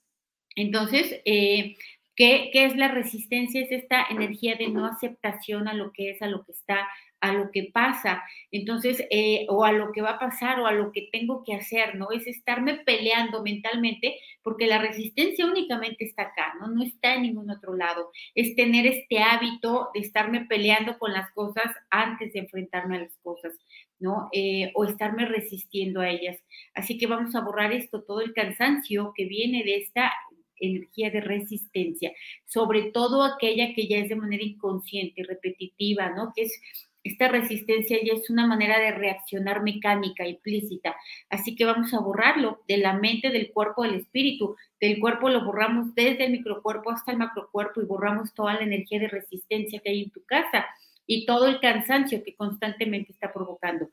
Entonces, 0.58 1.22
eh, 1.24 1.78
¿qué, 2.16 2.50
¿qué, 2.52 2.66
es 2.66 2.76
la 2.76 2.90
resistencia? 2.90 3.62
Es 3.62 3.72
esta 3.72 4.06
energía 4.10 4.56
de 4.56 4.68
no 4.70 4.86
aceptación 4.88 5.68
a 5.68 5.74
lo 5.74 5.94
que 5.94 6.10
es, 6.12 6.22
a 6.22 6.28
lo 6.28 6.44
que 6.44 6.52
está, 6.52 6.88
a 7.22 7.34
lo 7.34 7.52
que 7.52 7.70
pasa, 7.74 8.24
entonces, 8.52 9.04
eh, 9.10 9.46
o 9.50 9.66
a 9.66 9.72
lo 9.72 9.92
que 9.92 10.02
va 10.02 10.12
a 10.12 10.20
pasar 10.20 10.60
o 10.60 10.68
a 10.68 10.72
lo 10.72 10.92
que 10.92 11.10
tengo 11.12 11.44
que 11.44 11.56
hacer, 11.56 11.96
¿no? 11.96 12.12
Es 12.12 12.28
estarme 12.28 12.76
peleando 12.86 13.42
mentalmente 13.44 14.20
porque 14.44 14.68
la 14.68 14.78
resistencia 14.78 15.46
únicamente 15.46 16.06
está 16.06 16.24
acá, 16.24 16.54
¿no? 16.60 16.68
No 16.68 16.84
está 16.84 17.16
en 17.16 17.24
ningún 17.24 17.50
otro 17.50 17.76
lado. 17.76 18.12
Es 18.36 18.56
tener 18.56 18.86
este 18.86 19.20
hábito 19.20 19.90
de 19.94 20.02
estarme 20.02 20.46
peleando 20.46 20.98
con 21.00 21.12
las 21.14 21.32
cosas 21.32 21.74
antes 21.90 22.34
de 22.34 22.40
enfrentarme 22.40 22.98
a 22.98 23.02
las 23.02 23.18
cosas, 23.24 23.54
¿no? 24.00 24.30
Eh, 24.32 24.72
o 24.76 24.86
estarme 24.86 25.26
resistiendo 25.26 26.02
a 26.02 26.10
ellas. 26.10 26.38
Así 26.74 26.98
que 26.98 27.08
vamos 27.08 27.36
a 27.36 27.42
borrar 27.42 27.74
esto, 27.74 28.04
todo 28.04 28.22
el 28.22 28.34
cansancio 28.34 29.12
que 29.16 29.26
viene 29.26 29.64
de 29.64 29.78
esta 29.78 30.14
energía 30.60 31.10
de 31.12 31.22
resistencia, 31.22 32.12
sobre 32.46 32.92
todo 32.92 33.24
aquella 33.24 33.74
que 33.74 33.88
ya 33.88 33.98
es 33.98 34.10
de 34.10 34.16
manera 34.16 34.44
inconsciente, 34.44 35.24
repetitiva, 35.24 36.10
¿no? 36.10 36.34
Que 36.36 36.44
es 36.44 36.60
esta 37.08 37.30
resistencia 37.30 37.98
ya 38.04 38.14
es 38.14 38.30
una 38.30 38.46
manera 38.46 38.80
de 38.80 38.92
reaccionar 38.92 39.64
mecánica, 39.64 40.28
implícita. 40.28 40.96
Así 41.30 41.56
que 41.56 41.64
vamos 41.64 41.94
a 41.94 42.00
borrarlo 42.00 42.62
de 42.68 42.78
la 42.78 42.94
mente, 42.94 43.30
del 43.30 43.52
cuerpo, 43.52 43.84
del 43.84 43.96
espíritu. 43.96 44.56
Del 44.82 45.00
cuerpo 45.00 45.30
lo 45.30 45.46
borramos 45.46 45.96
desde 45.96 46.26
el 46.26 46.34
microcuerpo 46.34 46.92
hasta 46.92 47.12
el 47.12 47.18
macrocuerpo 47.18 47.82
y 47.82 47.86
borramos 47.86 48.34
toda 48.34 48.56
la 48.56 48.64
energía 48.64 49.00
de 49.00 49.08
resistencia 49.08 49.80
que 49.80 49.90
hay 49.90 50.04
en 50.04 50.12
tu 50.12 50.24
casa 50.26 50.66
y 51.06 51.26
todo 51.26 51.48
el 51.48 51.62
cansancio 51.62 52.24
que 52.24 52.36
constantemente 52.36 53.14
está 53.14 53.32
provocando. 53.32 53.90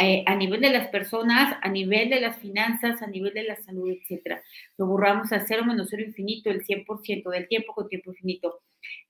Eh, 0.00 0.22
a 0.26 0.36
nivel 0.36 0.60
de 0.60 0.70
las 0.70 0.88
personas, 0.88 1.58
a 1.60 1.68
nivel 1.68 2.08
de 2.08 2.20
las 2.20 2.38
finanzas, 2.38 3.02
a 3.02 3.08
nivel 3.08 3.34
de 3.34 3.42
la 3.42 3.56
salud, 3.56 3.90
etcétera. 3.90 4.40
Lo 4.76 4.86
borramos 4.86 5.32
a 5.32 5.44
cero 5.44 5.64
menos 5.64 5.88
cero 5.90 6.04
infinito, 6.06 6.50
el 6.50 6.64
100% 6.64 7.30
del 7.30 7.48
tiempo 7.48 7.74
con 7.74 7.88
tiempo 7.88 8.12
infinito. 8.12 8.60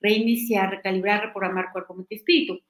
Reiniciar, 0.01 0.71
recalibrar, 0.71 1.27
reprogramar 1.27 1.73
cuerpo, 1.73 1.95
mente 1.95 2.15
y 2.15 2.19
espíritu. 2.19 2.61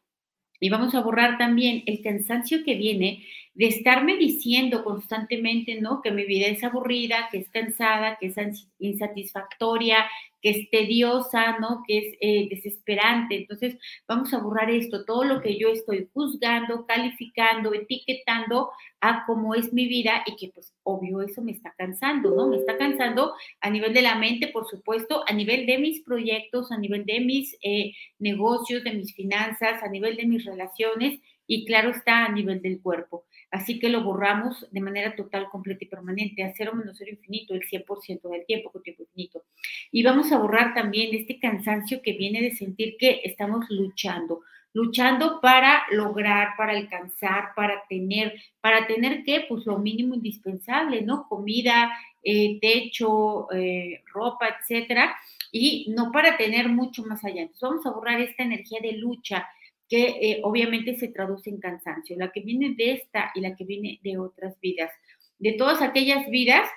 Y 0.61 0.69
vamos 0.71 0.95
a 0.97 1.03
borrar 1.03 1.39
también 1.39 1.85
el 1.87 2.03
cansancio 2.03 2.65
que 2.65 2.75
viene 2.75 3.25
de 3.55 3.67
estarme 3.67 4.17
diciendo 4.17 4.83
constantemente, 4.83 5.81
¿no? 5.81 6.03
Que 6.03 6.11
mi 6.11 6.25
vida 6.25 6.47
es 6.49 6.65
aburrida, 6.65 7.29
que 7.31 7.39
es 7.39 7.51
cansada, 7.51 8.19
que 8.19 8.27
es 8.27 8.37
insatisfactoria, 8.81 10.05
que 10.43 10.51
es 10.51 10.71
tediosa, 10.71 11.59
¿no? 11.59 11.83
Que 11.87 11.99
es 11.99 12.15
eh, 12.21 12.49
desesperante. 12.51 13.37
Entonces, 13.37 13.77
vamos 14.07 14.33
a 14.33 14.39
borrar 14.39 14.71
esto, 14.71 15.05
todo 15.05 15.25
lo 15.25 15.41
que 15.41 15.59
yo 15.59 15.69
estoy 15.69 16.09
juzgando, 16.13 16.87
calificando, 16.87 17.75
etiquetando 17.75 18.71
a 19.01 19.25
cómo 19.27 19.55
es 19.55 19.73
mi 19.73 19.87
vida 19.87 20.23
y 20.27 20.37
que 20.37 20.53
pues 20.53 20.75
obvio 20.83 21.23
eso 21.23 21.43
me 21.43 21.53
está 21.53 21.75
cansando, 21.77 22.35
¿no? 22.35 22.49
Me 22.49 22.57
está 22.57 22.77
cansando 22.77 23.35
a 23.61 23.71
nivel 23.71 23.95
de 23.95 24.03
la 24.03 24.17
mente, 24.17 24.49
por 24.49 24.67
supuesto, 24.69 25.23
a 25.27 25.33
nivel 25.33 25.67
de 25.67 25.79
mis 25.79 26.03
proyectos, 26.03 26.73
a 26.73 26.79
nivel 26.79 27.05
de 27.05 27.21
mis 27.21 27.57
eh, 27.63 27.93
negocios, 28.19 28.85
de 28.85 28.93
mis 28.93 29.15
finanzas, 29.15 29.83
a 29.83 29.89
nivel 29.89 30.17
de 30.17 30.27
mis 30.27 30.45
relaciones 30.45 31.21
y 31.47 31.65
claro 31.65 31.91
está 31.91 32.27
a 32.27 32.33
nivel 32.33 32.61
del 32.63 32.81
cuerpo. 32.81 33.25
Así 33.51 33.79
que 33.79 33.89
lo 33.89 34.03
borramos 34.03 34.67
de 34.71 34.81
manera 34.81 35.17
total, 35.17 35.49
completa 35.51 35.85
y 35.85 35.89
permanente, 35.89 36.45
a 36.45 36.53
cero 36.55 36.73
menos 36.75 36.97
cero 36.99 37.11
infinito, 37.13 37.55
el 37.55 37.63
100% 37.63 38.29
del 38.29 38.45
tiempo 38.45 38.71
con 38.71 38.83
tiempo 38.83 39.05
infinito. 39.05 39.43
Y 39.91 40.03
vamos 40.03 40.31
a 40.33 40.39
borrar 40.39 40.75
también 40.75 41.15
este 41.15 41.39
cansancio 41.39 42.03
que 42.03 42.13
viene 42.13 42.43
de 42.43 42.51
sentir 42.51 42.97
que 42.99 43.23
estamos 43.25 43.65
luchando, 43.71 44.43
luchando 44.75 45.41
para 45.41 45.85
lograr, 45.91 46.57
para 46.59 46.73
alcanzar, 46.73 47.55
para 47.57 47.85
tener, 47.89 48.35
para 48.61 48.87
tener 48.87 49.25
qué, 49.25 49.47
pues 49.49 49.65
lo 49.65 49.79
mínimo 49.79 50.15
indispensable, 50.15 51.01
¿no? 51.01 51.27
Comida, 51.27 51.91
eh, 52.23 52.59
techo, 52.61 53.51
eh, 53.53 54.03
ropa, 54.13 54.49
etcétera, 54.49 55.17
y 55.51 55.87
no 55.97 56.13
para 56.13 56.37
tener 56.37 56.69
mucho 56.69 57.03
más 57.05 57.25
allá. 57.25 57.43
Entonces 57.43 57.63
vamos 57.63 57.87
a 57.87 57.93
borrar 57.93 58.21
esta 58.21 58.43
energía 58.43 58.81
de 58.83 58.93
lucha, 58.93 59.49
que 59.89 60.07
eh, 60.21 60.41
obviamente 60.45 60.97
se 60.97 61.09
traduce 61.09 61.51
en 61.51 61.61
cansancio, 61.61 62.17
la 62.19 62.31
que 62.31 62.41
viene 62.41 62.75
de 62.77 62.93
esta 62.93 63.31
y 63.35 63.41
la 63.41 63.57
que 63.57 63.65
viene 63.65 64.01
de 64.03 64.19
otras 64.19 64.59
vidas, 64.61 64.91
de 65.39 65.53
todas 65.53 65.83
aquellas 65.83 66.29
vidas 66.31 66.69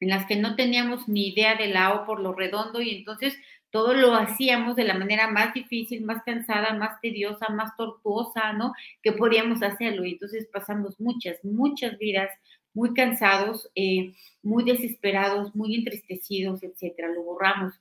en 0.00 0.10
las 0.10 0.26
que 0.26 0.36
no 0.36 0.56
teníamos 0.56 1.08
ni 1.08 1.28
idea 1.28 1.54
de 1.54 1.68
la 1.68 2.04
por 2.04 2.20
lo 2.20 2.34
redondo 2.34 2.82
y 2.82 2.90
entonces 2.90 3.34
todo 3.70 3.94
lo 3.94 4.14
hacíamos 4.14 4.76
de 4.76 4.84
la 4.84 4.94
manera 4.94 5.28
más 5.28 5.52
difícil, 5.54 6.04
más 6.04 6.22
cansada, 6.24 6.74
más 6.74 7.00
tediosa, 7.00 7.48
más 7.50 7.76
tortuosa, 7.76 8.52
¿no? 8.52 8.72
Que 9.02 9.12
podíamos 9.12 9.62
hacerlo 9.62 10.04
y 10.04 10.12
entonces 10.12 10.48
pasamos 10.52 11.00
muchas, 11.00 11.42
muchas 11.44 11.98
vidas 11.98 12.30
muy 12.74 12.92
cansados, 12.94 13.70
eh, 13.74 14.12
muy 14.42 14.64
desesperados, 14.64 15.54
muy 15.54 15.74
entristecidos, 15.74 16.62
etcétera. 16.62 17.08
Lo 17.08 17.22
borramos 17.22 17.74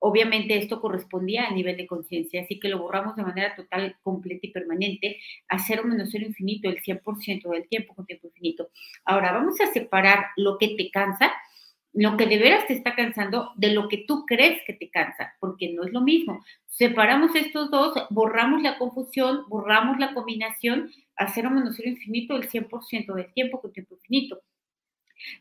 Obviamente 0.00 0.56
esto 0.56 0.80
correspondía 0.80 1.46
a 1.46 1.52
nivel 1.52 1.76
de 1.76 1.86
conciencia, 1.86 2.40
así 2.40 2.58
que 2.58 2.68
lo 2.68 2.78
borramos 2.78 3.16
de 3.16 3.22
manera 3.22 3.54
total, 3.54 3.96
completa 4.02 4.46
y 4.46 4.50
permanente 4.50 5.18
a 5.48 5.58
cero 5.58 5.82
menos 5.84 6.08
cero 6.10 6.24
infinito, 6.26 6.68
el 6.70 6.82
100% 6.82 7.50
del 7.50 7.68
tiempo 7.68 7.94
con 7.94 8.06
tiempo 8.06 8.28
infinito. 8.28 8.70
Ahora 9.04 9.32
vamos 9.32 9.60
a 9.60 9.66
separar 9.66 10.26
lo 10.36 10.56
que 10.56 10.68
te 10.68 10.90
cansa, 10.90 11.30
lo 11.92 12.16
que 12.16 12.26
de 12.26 12.38
veras 12.38 12.66
te 12.66 12.72
está 12.74 12.94
cansando, 12.94 13.52
de 13.56 13.72
lo 13.72 13.88
que 13.88 14.04
tú 14.06 14.24
crees 14.26 14.62
que 14.66 14.72
te 14.72 14.90
cansa, 14.90 15.34
porque 15.38 15.72
no 15.72 15.84
es 15.84 15.92
lo 15.92 16.00
mismo. 16.00 16.42
Separamos 16.66 17.34
estos 17.34 17.70
dos, 17.70 17.92
borramos 18.08 18.62
la 18.62 18.78
confusión, 18.78 19.44
borramos 19.48 19.98
la 19.98 20.14
combinación 20.14 20.90
a 21.16 21.28
cero 21.28 21.50
menos 21.50 21.74
cero 21.76 21.90
infinito, 21.90 22.36
el 22.36 22.48
100% 22.48 23.14
del 23.14 23.32
tiempo 23.34 23.60
con 23.60 23.72
tiempo 23.72 23.96
infinito. 23.96 24.40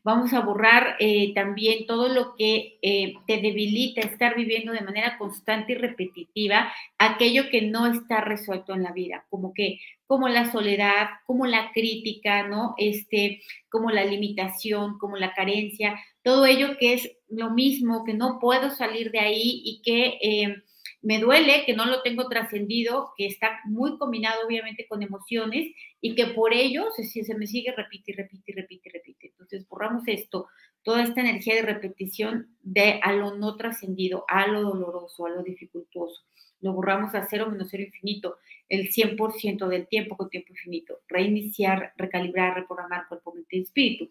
Vamos 0.04 0.34
a 0.34 0.42
borrar 0.42 0.96
eh, 1.00 1.34
también 1.34 1.86
todo 1.86 2.10
lo 2.10 2.36
que 2.36 2.78
eh, 2.82 3.14
te 3.28 3.42
debilita 3.42 4.02
estar 4.02 4.36
viviendo 4.36 4.72
de 4.72 4.82
manera 4.82 5.18
constante 5.18 5.74
y 5.74 5.76
repetitiva 5.76 6.72
aquello 6.98 7.50
que 7.50 7.62
no 7.62 7.88
está 7.88 8.22
resuelto 8.22 8.74
en 8.74 8.84
la 8.84 8.92
vida, 8.92 9.26
como 9.30 9.54
que 9.54 9.80
como 10.10 10.28
la 10.28 10.52
soledad, 10.52 11.08
como 11.28 11.46
la 11.46 11.72
crítica, 11.72 12.48
¿no? 12.48 12.74
Este, 12.78 13.42
como 13.70 13.92
la 13.92 14.04
limitación, 14.04 14.98
como 14.98 15.18
la 15.18 15.34
carencia, 15.34 16.00
todo 16.24 16.48
ello 16.48 16.78
que 16.80 16.94
es 16.94 17.12
lo 17.28 17.52
mismo, 17.52 18.04
que 18.04 18.16
no 18.16 18.40
puedo 18.40 18.72
salir 18.72 19.12
de 19.12 19.20
ahí 19.20 19.62
y 19.64 19.82
que 19.84 20.18
eh, 20.22 20.64
me 21.02 21.20
duele 21.20 21.64
que 21.66 21.74
no 21.74 21.86
lo 21.86 22.02
tengo 22.02 22.28
trascendido, 22.28 23.14
que 23.18 23.26
está 23.26 23.60
muy 23.66 23.98
combinado 23.98 24.46
obviamente 24.46 24.88
con 24.88 25.02
emociones 25.02 25.74
y 26.02 26.16
que 26.16 26.28
por 26.28 26.54
ello 26.54 26.88
se, 26.96 27.04
se 27.06 27.36
me 27.36 27.48
sigue 27.48 27.72
repite 27.72 28.12
y 28.12 28.16
repite 28.16 28.52
y 28.52 28.56
repite 28.56 28.90
y 28.90 28.92
repite. 28.92 29.28
Entonces 29.28 29.68
borramos 29.68 30.04
esto, 30.08 30.48
toda 30.84 31.04
esta 31.04 31.22
energía 31.22 31.56
de 31.56 31.62
repetición 31.62 32.56
de 32.62 33.00
a 33.02 33.14
lo 33.14 33.36
no 33.36 33.56
trascendido, 33.56 34.26
a 34.28 34.48
lo 34.48 34.62
doloroso, 34.62 35.26
a 35.26 35.30
lo 35.30 35.44
dificultoso. 35.44 36.24
Lo 36.62 36.74
borramos 36.74 37.16
a 37.16 37.26
cero 37.30 37.50
menos 37.50 37.70
cero 37.72 37.84
infinito, 37.84 38.38
el 38.68 38.90
100% 38.90 39.68
del 39.68 39.88
tiempo 39.88 40.18
con 40.18 40.30
tiempo 40.30 40.52
infinito. 40.52 41.00
Reiniciar, 41.08 41.94
recalibrar, 41.96 42.56
reprogramar 42.56 43.08
cuerpo, 43.08 43.34
mente 43.34 43.58
y 43.58 43.62
espíritu. 43.62 44.10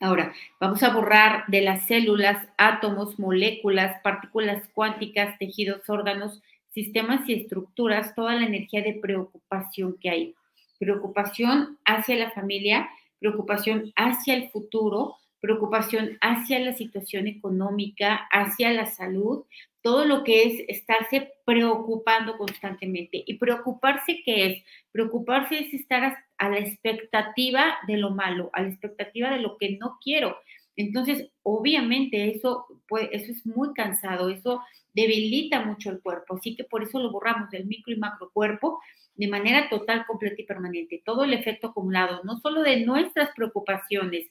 Ahora, 0.00 0.32
vamos 0.60 0.82
a 0.84 0.92
borrar 0.94 1.44
de 1.48 1.60
las 1.60 1.86
células, 1.86 2.46
átomos, 2.56 3.18
moléculas, 3.18 4.00
partículas 4.02 4.62
cuánticas, 4.72 5.36
tejidos, 5.38 5.88
órganos, 5.90 6.40
sistemas 6.70 7.28
y 7.28 7.34
estructuras, 7.34 8.14
toda 8.14 8.34
la 8.34 8.46
energía 8.46 8.82
de 8.82 8.94
preocupación 8.94 9.96
que 10.00 10.10
hay. 10.10 10.34
Preocupación 10.78 11.78
hacia 11.84 12.14
la 12.14 12.30
familia, 12.30 12.88
preocupación 13.18 13.92
hacia 13.96 14.34
el 14.34 14.50
futuro, 14.50 15.16
preocupación 15.40 16.16
hacia 16.20 16.60
la 16.60 16.74
situación 16.74 17.26
económica, 17.26 18.28
hacia 18.30 18.70
la 18.70 18.86
salud, 18.86 19.44
todo 19.88 20.04
lo 20.04 20.22
que 20.22 20.42
es 20.42 20.64
estarse 20.68 21.32
preocupando 21.46 22.36
constantemente. 22.36 23.24
¿Y 23.26 23.38
preocuparse 23.38 24.20
qué 24.22 24.44
es? 24.44 24.62
Preocuparse 24.92 25.60
es 25.60 25.72
estar 25.72 26.14
a 26.36 26.48
la 26.50 26.58
expectativa 26.58 27.78
de 27.86 27.96
lo 27.96 28.10
malo, 28.10 28.50
a 28.52 28.60
la 28.60 28.68
expectativa 28.68 29.30
de 29.30 29.40
lo 29.40 29.56
que 29.56 29.78
no 29.78 29.96
quiero. 30.04 30.36
Entonces, 30.76 31.30
obviamente 31.42 32.28
eso, 32.28 32.66
pues, 32.86 33.08
eso 33.12 33.32
es 33.32 33.46
muy 33.46 33.72
cansado, 33.72 34.28
eso 34.28 34.60
debilita 34.92 35.64
mucho 35.64 35.88
el 35.88 36.02
cuerpo, 36.02 36.36
así 36.36 36.54
que 36.54 36.64
por 36.64 36.82
eso 36.82 36.98
lo 36.98 37.10
borramos 37.10 37.48
del 37.48 37.64
micro 37.64 37.94
y 37.94 37.96
macro 37.96 38.30
cuerpo 38.30 38.82
de 39.14 39.28
manera 39.28 39.70
total, 39.70 40.04
completa 40.06 40.42
y 40.42 40.44
permanente. 40.44 41.02
Todo 41.02 41.24
el 41.24 41.32
efecto 41.32 41.68
acumulado, 41.68 42.20
no 42.24 42.36
solo 42.40 42.60
de 42.60 42.84
nuestras 42.84 43.30
preocupaciones, 43.34 44.26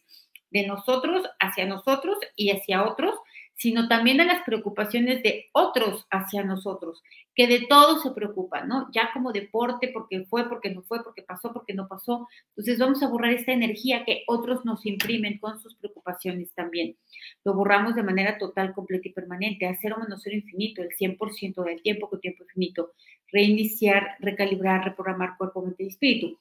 de 0.52 0.67
nosotros 0.67 1.28
hacia 1.39 1.65
nosotros 1.65 2.20
y 2.36 2.52
hacia 2.52 2.86
otros, 2.86 3.15
sino 3.58 3.88
también 3.88 4.22
a 4.22 4.26
las 4.26 4.43
preocupaciones 4.43 5.24
de 5.24 5.50
otros 5.52 6.06
hacia 6.12 6.43
nosotros, 6.43 7.02
que 7.34 7.48
de 7.48 7.65
todo 7.67 8.00
se 8.00 8.12
preocupan, 8.12 8.67
¿no? 8.67 8.88
Ya 8.93 9.10
como 9.13 9.32
deporte, 9.32 9.89
porque 9.91 10.26
fue, 10.26 10.48
porque 10.48 10.70
no 10.70 10.84
fue, 10.84 11.04
porque 11.04 11.24
pasó, 11.24 11.52
porque 11.52 11.74
no 11.74 11.88
pasó. 11.88 12.28
Entonces 12.50 12.78
vamos 12.78 13.02
a 13.02 13.08
borrar 13.08 13.34
esta 13.34 13.52
energía 13.52 14.06
que 14.06 14.24
otros 14.28 14.63
nos 14.63 14.86
imprimen 14.86 15.39
con 15.39 15.60
sus 15.60 15.76
preocupaciones 15.76 16.54
también. 16.54 16.98
Lo 17.43 17.56
borramos 17.56 17.96
de 17.96 18.04
manera 18.04 18.38
total, 18.38 18.74
completa 18.74 19.08
y 19.08 19.13
permanente, 19.13 19.65
a 19.65 19.76
cero 19.82 19.98
menos 20.00 20.22
cero 20.24 20.36
infinito, 20.36 20.84
el 20.84 20.89
100% 20.89 21.63
del 21.63 21.82
tiempo 21.82 22.10
con 22.10 22.22
tiempo 22.22 22.43
infinito. 22.43 22.91
Reiniciar, 23.32 24.17
recalibrar, 24.20 24.86
reprogramar 24.86 25.36
cuerpo, 25.36 25.63
mente 25.63 25.84
y 25.84 25.88
espíritu. 25.88 26.39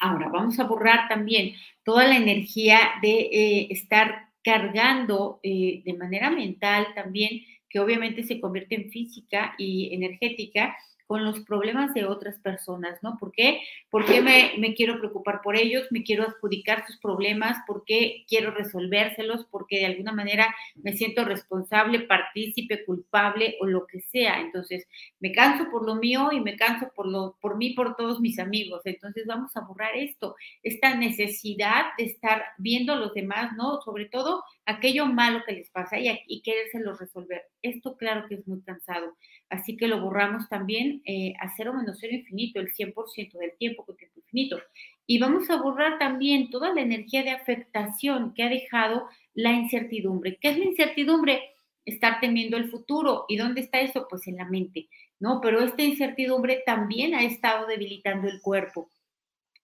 Ahora, 0.00 0.28
vamos 0.28 0.58
a 0.58 0.64
borrar 0.64 1.08
también 1.08 1.54
toda 1.84 2.06
la 2.06 2.16
energía 2.16 2.78
de 3.02 3.10
eh, 3.10 3.68
estar 3.70 4.27
cargando 4.48 5.40
eh, 5.42 5.82
de 5.84 5.92
manera 5.92 6.30
mental 6.30 6.86
también, 6.94 7.42
que 7.68 7.80
obviamente 7.80 8.22
se 8.22 8.40
convierte 8.40 8.76
en 8.76 8.90
física 8.90 9.54
y 9.58 9.94
energética, 9.94 10.74
con 11.08 11.24
los 11.24 11.40
problemas 11.40 11.94
de 11.94 12.04
otras 12.04 12.38
personas, 12.38 12.98
¿no? 13.02 13.16
¿Por 13.18 13.32
qué? 13.32 13.62
Porque 13.88 14.20
me, 14.20 14.52
me, 14.58 14.74
quiero 14.74 14.98
preocupar 14.98 15.40
por 15.42 15.56
ellos, 15.56 15.86
me 15.90 16.02
quiero 16.02 16.24
adjudicar 16.24 16.84
sus 16.86 16.98
problemas, 16.98 17.56
porque 17.66 18.26
quiero 18.28 18.50
resolvérselos, 18.50 19.46
porque 19.50 19.78
de 19.78 19.86
alguna 19.86 20.12
manera 20.12 20.54
me 20.76 20.92
siento 20.92 21.24
responsable, 21.24 22.00
partícipe, 22.00 22.84
culpable 22.84 23.56
o 23.60 23.66
lo 23.66 23.86
que 23.86 24.02
sea. 24.02 24.38
Entonces, 24.42 24.86
me 25.18 25.32
canso 25.32 25.70
por 25.70 25.86
lo 25.86 25.94
mío 25.94 26.28
y 26.30 26.40
me 26.40 26.56
canso 26.56 26.90
por, 26.94 27.08
lo, 27.08 27.38
por 27.40 27.56
mí, 27.56 27.70
por 27.70 27.96
todos 27.96 28.20
mis 28.20 28.38
amigos. 28.38 28.82
Entonces, 28.84 29.24
vamos 29.26 29.56
a 29.56 29.62
borrar 29.62 29.96
esto, 29.96 30.36
esta 30.62 30.94
necesidad 30.94 31.86
de 31.96 32.04
estar 32.04 32.44
viendo 32.58 32.92
a 32.92 32.96
los 32.96 33.14
demás, 33.14 33.52
¿no? 33.56 33.80
Sobre 33.80 34.04
todo 34.04 34.44
aquello 34.66 35.06
malo 35.06 35.42
que 35.46 35.54
les 35.54 35.70
pasa 35.70 35.98
y, 35.98 36.20
y 36.26 36.42
querérselo 36.42 36.94
resolver. 36.96 37.44
Esto 37.62 37.96
claro 37.96 38.26
que 38.28 38.34
es 38.34 38.46
muy 38.46 38.60
cansado. 38.60 39.16
Así 39.48 39.78
que 39.78 39.88
lo 39.88 40.02
borramos 40.02 40.46
también 40.50 40.97
eh, 41.04 41.34
a 41.40 41.52
cero 41.56 41.72
menos 41.74 41.98
cero 42.00 42.14
infinito, 42.14 42.60
el 42.60 42.72
100% 42.72 43.38
del 43.38 43.56
tiempo 43.58 43.84
con 43.84 43.96
tiempo 43.96 44.20
infinito. 44.20 44.58
Y 45.06 45.18
vamos 45.18 45.48
a 45.50 45.56
borrar 45.56 45.98
también 45.98 46.50
toda 46.50 46.72
la 46.74 46.82
energía 46.82 47.22
de 47.22 47.30
afectación 47.30 48.34
que 48.34 48.42
ha 48.42 48.48
dejado 48.48 49.08
la 49.34 49.52
incertidumbre. 49.52 50.38
¿Qué 50.40 50.50
es 50.50 50.58
la 50.58 50.64
incertidumbre? 50.64 51.54
Estar 51.84 52.20
temiendo 52.20 52.56
el 52.56 52.70
futuro. 52.70 53.24
¿Y 53.28 53.36
dónde 53.36 53.62
está 53.62 53.80
eso? 53.80 54.06
Pues 54.10 54.26
en 54.26 54.36
la 54.36 54.44
mente, 54.44 54.88
¿no? 55.18 55.40
Pero 55.40 55.60
esta 55.62 55.82
incertidumbre 55.82 56.62
también 56.66 57.14
ha 57.14 57.22
estado 57.22 57.66
debilitando 57.66 58.28
el 58.28 58.40
cuerpo. 58.40 58.90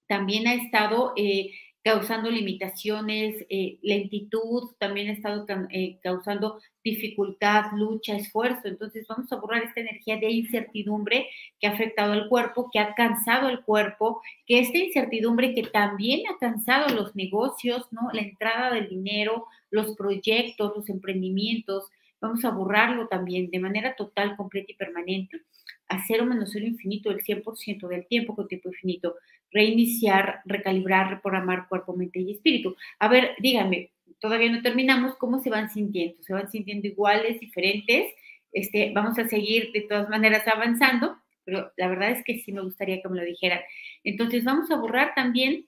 También 0.07 0.47
ha 0.47 0.55
estado 0.55 1.13
eh, 1.17 1.51
causando 1.85 2.31
limitaciones, 2.31 3.45
eh, 3.51 3.79
lentitud, 3.83 4.71
también 4.79 5.11
ha 5.11 5.13
estado 5.13 5.45
eh, 5.69 5.99
causando 6.03 6.59
dificultad, 6.83 7.73
lucha, 7.77 8.17
esfuerzo. 8.17 8.69
Entonces 8.69 9.07
vamos 9.07 9.31
a 9.31 9.37
borrar 9.37 9.65
esta 9.65 9.83
energía 9.83 10.17
de 10.17 10.31
incertidumbre 10.31 11.29
que 11.61 11.67
ha 11.67 11.73
afectado 11.73 12.15
al 12.15 12.31
cuerpo, 12.31 12.71
que 12.73 12.79
ha 12.79 12.95
cansado 12.95 13.51
el 13.51 13.61
cuerpo, 13.61 14.23
que 14.47 14.61
esta 14.61 14.79
incertidumbre 14.79 15.55
que 15.55 15.65
también 15.65 16.23
ha 16.27 16.39
cansado 16.39 16.89
los 16.95 17.15
negocios, 17.15 17.87
¿no? 17.91 18.09
La 18.15 18.23
entrada 18.23 18.73
del 18.73 18.89
dinero, 18.89 19.47
los 19.71 19.95
proyectos, 19.95 20.73
los 20.75 20.89
emprendimientos. 20.89 21.91
Vamos 22.19 22.47
a 22.47 22.51
borrarlo 22.51 23.09
también 23.09 23.51
de 23.51 23.61
manera 23.61 23.95
total, 23.95 24.37
completa 24.39 24.73
y 24.73 24.77
permanente. 24.77 25.43
A 25.89 26.03
cero 26.07 26.25
menos 26.25 26.49
cero 26.51 26.65
infinito, 26.65 27.11
el 27.11 27.23
100% 27.23 27.89
del 27.89 28.07
tiempo 28.07 28.35
con 28.35 28.49
tiempo 28.49 28.71
infinito 28.71 29.17
reiniciar, 29.55 30.41
recalibrar, 30.45 31.09
reprogramar 31.09 31.69
cuerpo, 31.69 31.95
mente 31.95 32.21
y 32.21 32.33
espíritu. 32.33 32.77
A 32.99 33.09
ver, 33.09 33.37
díganme, 33.39 33.93
todavía 34.19 34.51
no 34.51 34.61
terminamos, 34.61 35.15
¿cómo 35.17 35.39
se 35.39 35.49
van 35.49 35.71
sintiendo? 35.71 36.21
¿Se 36.23 36.35
van 36.35 36.51
sintiendo 36.51 36.89
iguales, 36.89 37.41
diferentes? 37.41 38.13
Este, 38.53 38.93
vamos 38.93 39.19
a 39.19 39.29
seguir 39.29 39.71
de 39.73 39.83
todas 39.83 40.09
maneras 40.09 40.47
avanzando, 40.49 41.17
pero 41.45 41.73
la 41.77 41.89
verdad 41.89 42.11
es 42.11 42.25
que 42.25 42.41
sí 42.41 42.53
me 42.53 42.63
gustaría 42.63 43.01
que 43.01 43.09
me 43.09 43.17
lo 43.17 43.25
dijeran. 43.25 43.61
Entonces 44.03 44.45
vamos 44.45 44.71
a 44.71 44.77
borrar 44.77 45.15
también 45.15 45.67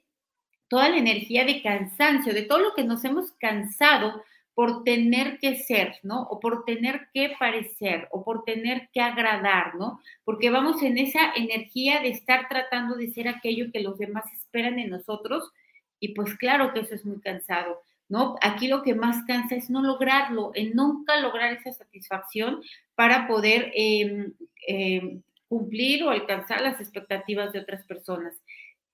toda 0.69 0.89
la 0.89 0.99
energía 0.99 1.45
de 1.45 1.63
cansancio, 1.63 2.35
de 2.35 2.43
todo 2.43 2.59
lo 2.59 2.75
que 2.75 2.85
nos 2.85 3.05
hemos 3.05 3.33
cansado 3.33 4.25
por 4.57 4.85
tener 4.85 5.39
que 5.39 5.57
ser, 5.57 5.97
¿no? 6.03 6.23
O 6.23 6.41
por 6.41 6.65
tener 6.65 7.09
que 7.13 7.37
parecer, 7.39 8.09
o 8.11 8.25
por 8.25 8.43
tener 8.45 8.89
que 8.91 9.03
agradar, 9.03 9.75
¿no? 9.75 10.01
Porque 10.25 10.49
vamos 10.49 10.83
en 10.83 10.97
esa 10.97 11.35
energía 11.37 12.01
de 12.01 12.09
estar 12.09 12.49
tratando 12.49 12.97
de 12.97 13.11
ser 13.11 13.29
aquello 13.29 13.71
que 13.71 13.81
los 13.81 13.99
demás 13.99 14.25
esperan 14.33 14.79
en 14.79 14.89
nosotros, 14.89 15.53
y 16.01 16.15
pues 16.15 16.35
claro 16.39 16.73
que 16.73 16.81
eso 16.81 16.95
es 16.95 17.05
muy 17.05 17.21
cansado, 17.21 17.83
¿no? 18.09 18.37
Aquí 18.41 18.67
lo 18.67 18.83
que 18.83 18.95
más 18.95 19.27
cansa 19.27 19.57
es 19.57 19.69
no 19.69 19.83
lograrlo, 19.83 20.53
en 20.55 20.73
nunca 20.73 21.21
lograr 21.21 21.53
esa 21.53 21.73
satisfacción 21.75 22.63
para 22.95 23.29
poder 23.29 23.71
em, 23.75 24.33
em, 24.67 25.23
cumplir 25.49 26.03
o 26.03 26.09
alcanzar 26.09 26.63
las 26.63 26.81
expectativas 26.81 27.53
de 27.53 27.61
otras 27.61 27.85
personas. 27.85 28.35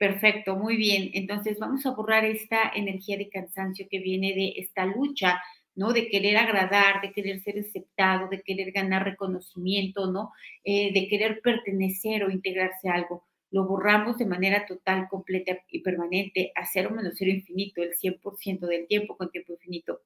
Perfecto, 0.02 0.56
muy 0.56 0.76
bien. 0.76 1.10
Entonces 1.14 1.60
vamos 1.60 1.86
a 1.86 1.92
borrar 1.92 2.24
esta 2.24 2.72
energía 2.74 3.16
de 3.16 3.28
cansancio 3.28 3.86
que 3.88 4.00
viene 4.00 4.34
de 4.34 4.54
esta 4.56 4.84
lucha, 4.84 5.40
¿no? 5.74 5.92
De 5.92 6.08
querer 6.08 6.36
agradar, 6.36 7.00
de 7.00 7.12
querer 7.12 7.40
ser 7.40 7.58
aceptado, 7.58 8.28
de 8.28 8.42
querer 8.42 8.72
ganar 8.72 9.04
reconocimiento, 9.04 10.10
¿no? 10.10 10.32
Eh, 10.64 10.92
de 10.92 11.08
querer 11.08 11.40
pertenecer 11.42 12.24
o 12.24 12.30
integrarse 12.30 12.88
a 12.88 12.94
algo. 12.94 13.24
Lo 13.50 13.66
borramos 13.66 14.16
de 14.16 14.24
manera 14.24 14.64
total, 14.66 15.08
completa 15.10 15.58
y 15.68 15.80
permanente 15.80 16.52
a 16.54 16.64
cero 16.64 16.90
menos 16.90 17.14
cero 17.16 17.30
infinito, 17.30 17.82
el 17.82 17.94
100% 17.94 18.60
del 18.66 18.86
tiempo 18.86 19.16
con 19.16 19.30
tiempo 19.30 19.52
infinito. 19.52 20.00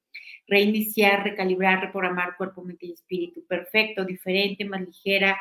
Reiniciar, 0.48 1.22
recalibrar, 1.22 1.80
reprogramar 1.80 2.36
cuerpo, 2.36 2.62
mente 2.62 2.86
y 2.86 2.92
espíritu. 2.92 3.46
Perfecto, 3.46 4.04
diferente, 4.04 4.64
más 4.64 4.80
ligera, 4.80 5.38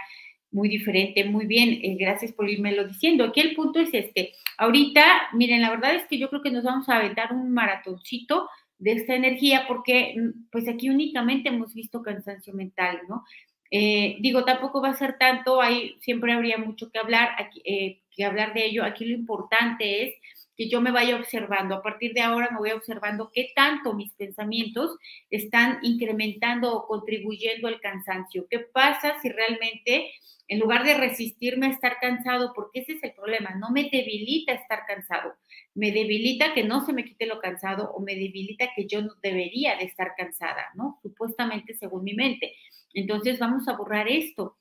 muy 0.55 0.69
diferente, 0.69 1.25
muy 1.25 1.47
bien, 1.47 1.79
eh, 1.83 1.97
gracias 1.99 2.31
por 2.31 2.49
irme 2.49 2.71
lo 2.71 2.87
diciendo. 2.87 3.25
Aquí 3.25 3.41
el 3.41 3.55
punto 3.55 3.79
es 3.79 3.89
este, 3.93 4.31
ahorita, 4.57 5.03
miren, 5.33 5.61
la 5.61 5.69
verdad 5.69 5.95
es 5.95 6.05
que 6.05 6.17
yo 6.17 6.29
creo 6.29 6.41
que 6.41 6.51
nos 6.51 6.63
vamos 6.63 6.87
a 6.87 6.95
aventar 6.95 7.33
un 7.33 7.51
maratoncito 7.51 8.47
de 8.77 8.91
esta 8.93 9.15
energía 9.15 9.65
porque 9.67 10.15
mm, 10.17 10.49
pues 10.51 10.67
aquí 10.67 10.89
únicamente 10.89 11.49
hemos 11.49 11.73
visto 11.73 12.01
cansancio 12.01 12.53
mental, 12.53 13.01
¿no? 13.07 13.23
Eh, 13.71 14.17
digo, 14.21 14.45
tampoco 14.45 14.81
va 14.81 14.89
a 14.89 14.95
ser 14.95 15.17
tanto, 15.17 15.61
ahí 15.61 15.97
siempre 16.01 16.33
habría 16.33 16.57
mucho 16.57 16.91
que 16.91 16.99
hablar, 16.99 17.29
aquí, 17.37 17.61
eh, 17.65 18.01
que 18.11 18.23
hablar 18.23 18.53
de 18.53 18.65
ello. 18.65 18.83
Aquí 18.83 19.05
lo 19.05 19.13
importante 19.15 20.03
es 20.03 20.15
que 20.55 20.69
yo 20.69 20.81
me 20.81 20.91
vaya 20.91 21.17
observando. 21.17 21.75
A 21.75 21.81
partir 21.81 22.13
de 22.13 22.21
ahora 22.21 22.49
me 22.51 22.59
voy 22.59 22.71
observando 22.71 23.31
qué 23.33 23.51
tanto 23.55 23.93
mis 23.93 24.13
pensamientos 24.13 24.97
están 25.29 25.79
incrementando 25.81 26.73
o 26.73 26.87
contribuyendo 26.87 27.67
al 27.67 27.81
cansancio. 27.81 28.47
¿Qué 28.49 28.59
pasa 28.59 29.19
si 29.21 29.29
realmente 29.29 30.11
en 30.47 30.59
lugar 30.59 30.83
de 30.83 30.95
resistirme 30.95 31.67
a 31.67 31.71
estar 31.71 31.97
cansado, 31.99 32.53
porque 32.53 32.81
ese 32.81 32.93
es 32.93 33.03
el 33.03 33.13
problema, 33.13 33.55
no 33.55 33.71
me 33.71 33.89
debilita 33.89 34.53
estar 34.53 34.85
cansado, 34.85 35.33
me 35.75 35.91
debilita 35.91 36.53
que 36.53 36.63
no 36.63 36.85
se 36.85 36.93
me 36.93 37.03
quite 37.05 37.25
lo 37.25 37.39
cansado 37.39 37.91
o 37.91 37.99
me 37.99 38.15
debilita 38.15 38.69
que 38.75 38.87
yo 38.87 39.01
no 39.01 39.13
debería 39.21 39.75
de 39.75 39.83
estar 39.83 40.13
cansada, 40.17 40.69
¿no? 40.73 40.99
Supuestamente 41.01 41.75
según 41.75 42.03
mi 42.03 42.13
mente. 42.13 42.55
Entonces 42.93 43.37
vamos 43.39 43.67
a 43.67 43.73
borrar 43.73 44.07
esto, 44.07 44.57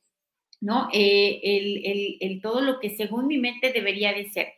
¿no? 0.60 0.88
Eh, 0.92 1.40
el, 1.42 2.18
el, 2.20 2.40
todo 2.42 2.60
lo 2.60 2.80
que 2.80 2.90
según 2.96 3.28
mi 3.28 3.38
mente 3.38 3.72
debería 3.72 4.12
de 4.12 4.28
ser 4.30 4.54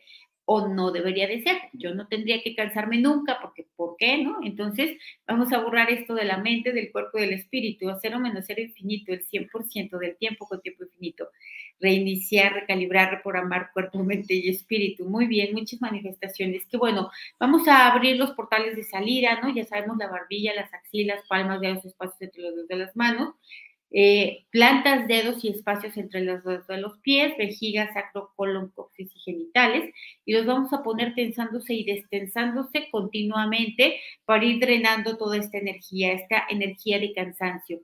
o 0.49 0.65
no 0.69 0.91
debería 0.91 1.27
de 1.27 1.41
ser. 1.41 1.57
Yo 1.73 1.93
no 1.93 2.07
tendría 2.07 2.41
que 2.41 2.55
cansarme 2.55 2.99
nunca, 2.99 3.37
porque 3.41 3.67
¿por 3.75 3.97
qué 3.97 4.23
no? 4.23 4.37
Entonces, 4.43 4.97
vamos 5.27 5.51
a 5.51 5.59
borrar 5.59 5.91
esto 5.91 6.15
de 6.15 6.23
la 6.23 6.37
mente, 6.37 6.71
del 6.71 6.89
cuerpo 6.89 7.17
y 7.17 7.21
del 7.21 7.33
espíritu, 7.33 7.85
cero 8.01 8.17
menos 8.17 8.45
cero 8.47 8.61
infinito, 8.61 9.11
el 9.11 9.25
100% 9.25 9.97
del 9.97 10.15
tiempo 10.15 10.47
con 10.47 10.61
tiempo 10.61 10.85
infinito. 10.85 11.27
Reiniciar, 11.81 12.53
recalibrar, 12.53 13.11
reprogramar 13.11 13.71
cuerpo, 13.73 14.01
mente 14.05 14.35
y 14.35 14.47
espíritu. 14.47 15.03
Muy 15.03 15.27
bien, 15.27 15.53
muchas 15.53 15.81
manifestaciones. 15.81 16.65
Que 16.67 16.77
bueno, 16.77 17.11
vamos 17.37 17.67
a 17.67 17.91
abrir 17.91 18.15
los 18.15 18.31
portales 18.31 18.77
de 18.77 18.83
salida, 18.83 19.41
¿no? 19.41 19.53
Ya 19.53 19.65
sabemos 19.65 19.97
la 19.97 20.07
barbilla, 20.07 20.55
las 20.55 20.73
axilas, 20.73 21.27
palmas 21.27 21.59
de 21.59 21.73
los 21.73 21.83
espacios 21.83 22.21
entre 22.21 22.43
los 22.43 22.55
dedos 22.55 22.67
de 22.69 22.75
las 22.77 22.95
manos. 22.95 23.35
Eh, 23.89 24.45
plantas, 24.49 25.07
dedos 25.07 25.43
y 25.45 25.49
espacios 25.49 25.95
entre 25.95 26.21
los 26.21 26.43
dedos 26.43 26.67
de 26.67 26.77
los 26.77 26.97
pies, 26.99 27.37
vejiga, 27.37 27.93
sacro, 27.93 28.31
colon, 28.35 28.69
coxis 28.75 29.09
y 29.15 29.19
genitales, 29.19 29.93
y 30.25 30.33
los 30.33 30.45
vamos 30.45 30.73
a 30.73 30.83
poner 30.83 31.15
tensándose 31.15 31.73
y 31.73 31.85
destensándose 31.85 32.89
continuamente 32.91 33.99
para 34.25 34.43
ir 34.43 34.59
drenando 34.59 35.17
toda 35.17 35.37
esta 35.37 35.57
energía, 35.57 36.11
esta 36.13 36.45
energía 36.49 36.99
de 36.99 37.13
cansancio. 37.13 37.81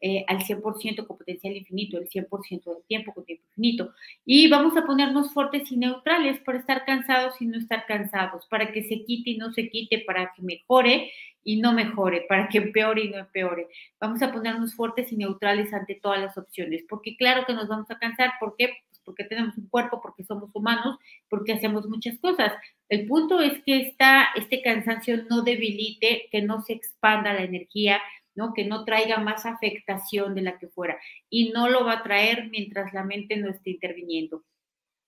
Eh, 0.00 0.24
al 0.28 0.38
100% 0.44 1.08
con 1.08 1.18
potencial 1.18 1.56
infinito, 1.56 1.98
el 1.98 2.08
100% 2.08 2.72
del 2.72 2.84
tiempo 2.86 3.12
con 3.12 3.24
tiempo 3.24 3.42
infinito. 3.48 3.92
Y 4.24 4.48
vamos 4.48 4.76
a 4.76 4.86
ponernos 4.86 5.32
fuertes 5.32 5.72
y 5.72 5.76
neutrales 5.76 6.38
para 6.40 6.58
estar 6.58 6.84
cansados 6.84 7.40
y 7.40 7.46
no 7.46 7.58
estar 7.58 7.84
cansados, 7.86 8.46
para 8.48 8.70
que 8.70 8.84
se 8.84 9.02
quite 9.04 9.30
y 9.30 9.38
no 9.38 9.52
se 9.52 9.68
quite, 9.68 10.04
para 10.06 10.32
que 10.36 10.42
mejore 10.42 11.10
y 11.48 11.56
no 11.56 11.72
mejore, 11.72 12.26
para 12.28 12.46
que 12.46 12.58
empeore 12.58 13.04
y 13.04 13.08
no 13.08 13.16
empeore. 13.16 13.68
Vamos 13.98 14.20
a 14.20 14.30
ponernos 14.30 14.74
fuertes 14.74 15.10
y 15.12 15.16
neutrales 15.16 15.72
ante 15.72 15.94
todas 15.94 16.20
las 16.20 16.36
opciones, 16.36 16.84
porque 16.86 17.16
claro 17.16 17.46
que 17.46 17.54
nos 17.54 17.68
vamos 17.68 17.90
a 17.90 17.98
cansar, 17.98 18.32
¿por 18.38 18.54
qué? 18.58 18.74
Pues 18.86 19.00
porque 19.02 19.24
tenemos 19.24 19.56
un 19.56 19.66
cuerpo, 19.66 19.98
porque 20.02 20.24
somos 20.24 20.50
humanos, 20.52 20.98
porque 21.30 21.54
hacemos 21.54 21.88
muchas 21.88 22.18
cosas. 22.18 22.52
El 22.90 23.06
punto 23.06 23.40
es 23.40 23.62
que 23.64 23.80
esta, 23.80 24.26
este 24.36 24.60
cansancio 24.60 25.24
no 25.30 25.40
debilite, 25.40 26.28
que 26.30 26.42
no 26.42 26.60
se 26.60 26.74
expanda 26.74 27.32
la 27.32 27.44
energía, 27.44 27.98
¿no? 28.34 28.52
Que 28.52 28.66
no 28.66 28.84
traiga 28.84 29.16
más 29.16 29.46
afectación 29.46 30.34
de 30.34 30.42
la 30.42 30.58
que 30.58 30.68
fuera. 30.68 30.98
Y 31.30 31.52
no 31.52 31.70
lo 31.70 31.82
va 31.86 31.94
a 31.94 32.02
traer 32.02 32.50
mientras 32.50 32.92
la 32.92 33.04
mente 33.04 33.38
no 33.38 33.48
esté 33.48 33.70
interviniendo. 33.70 34.44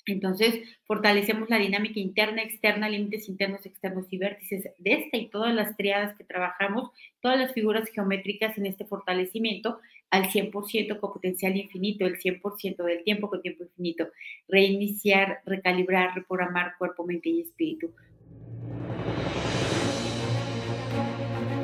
Entonces, 0.07 0.61
fortalecemos 0.85 1.49
la 1.51 1.59
dinámica 1.59 2.01
interna, 2.01 2.43
externa, 2.43 2.89
límites 2.89 3.29
internos, 3.29 3.65
externos 3.67 4.07
y 4.11 4.19
vértices 4.19 4.69
de 4.79 4.93
esta 4.93 5.17
y 5.17 5.29
todas 5.29 5.55
las 5.55 5.77
triadas 5.77 6.17
que 6.17 6.25
trabajamos, 6.25 6.91
todas 7.21 7.39
las 7.39 7.53
figuras 7.53 7.89
geométricas 7.91 8.57
en 8.59 8.67
este 8.67 8.85
fortalecimiento 8.85 9.79
al 10.11 10.25
100% 10.25 10.99
con 10.99 11.13
potencial 11.13 11.57
infinito, 11.57 12.07
el 12.07 12.19
100% 12.19 12.85
del 12.85 13.05
tiempo 13.05 13.29
con 13.29 13.43
tiempo 13.43 13.65
infinito. 13.65 14.09
Reiniciar, 14.49 15.41
recalibrar, 15.47 16.15
reprogramar 16.15 16.77
cuerpo, 16.79 17.07
mente 17.07 17.29
y 17.29 17.43
espíritu. 17.43 17.93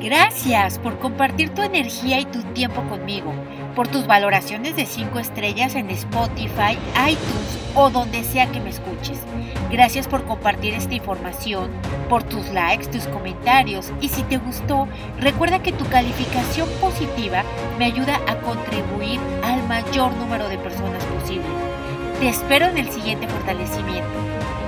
Gracias 0.01 0.79
por 0.79 0.99
compartir 0.99 1.49
tu 1.49 1.61
energía 1.61 2.21
y 2.21 2.25
tu 2.25 2.41
tiempo 2.53 2.81
conmigo, 2.87 3.33
por 3.77 3.87
tus 3.87 4.07
valoraciones 4.07 4.75
de 4.75 4.87
5 4.87 5.19
estrellas 5.19 5.75
en 5.75 5.91
Spotify, 5.91 6.79
iTunes 7.07 7.59
o 7.75 7.91
donde 7.91 8.23
sea 8.23 8.51
que 8.51 8.59
me 8.59 8.71
escuches. 8.71 9.19
Gracias 9.69 10.07
por 10.07 10.25
compartir 10.25 10.73
esta 10.73 10.95
información, 10.95 11.69
por 12.09 12.23
tus 12.23 12.49
likes, 12.49 12.87
tus 12.87 13.03
comentarios 13.03 13.91
y 14.01 14.09
si 14.09 14.23
te 14.23 14.37
gustó, 14.37 14.87
recuerda 15.19 15.61
que 15.61 15.73
tu 15.73 15.85
calificación 15.85 16.67
positiva 16.81 17.43
me 17.77 17.85
ayuda 17.85 18.19
a 18.27 18.37
contribuir 18.37 19.19
al 19.43 19.61
mayor 19.67 20.11
número 20.15 20.49
de 20.49 20.57
personas 20.57 21.03
posible. 21.03 21.45
Te 22.19 22.29
espero 22.29 22.65
en 22.65 22.79
el 22.79 22.89
siguiente 22.89 23.27
fortalecimiento. 23.27 24.66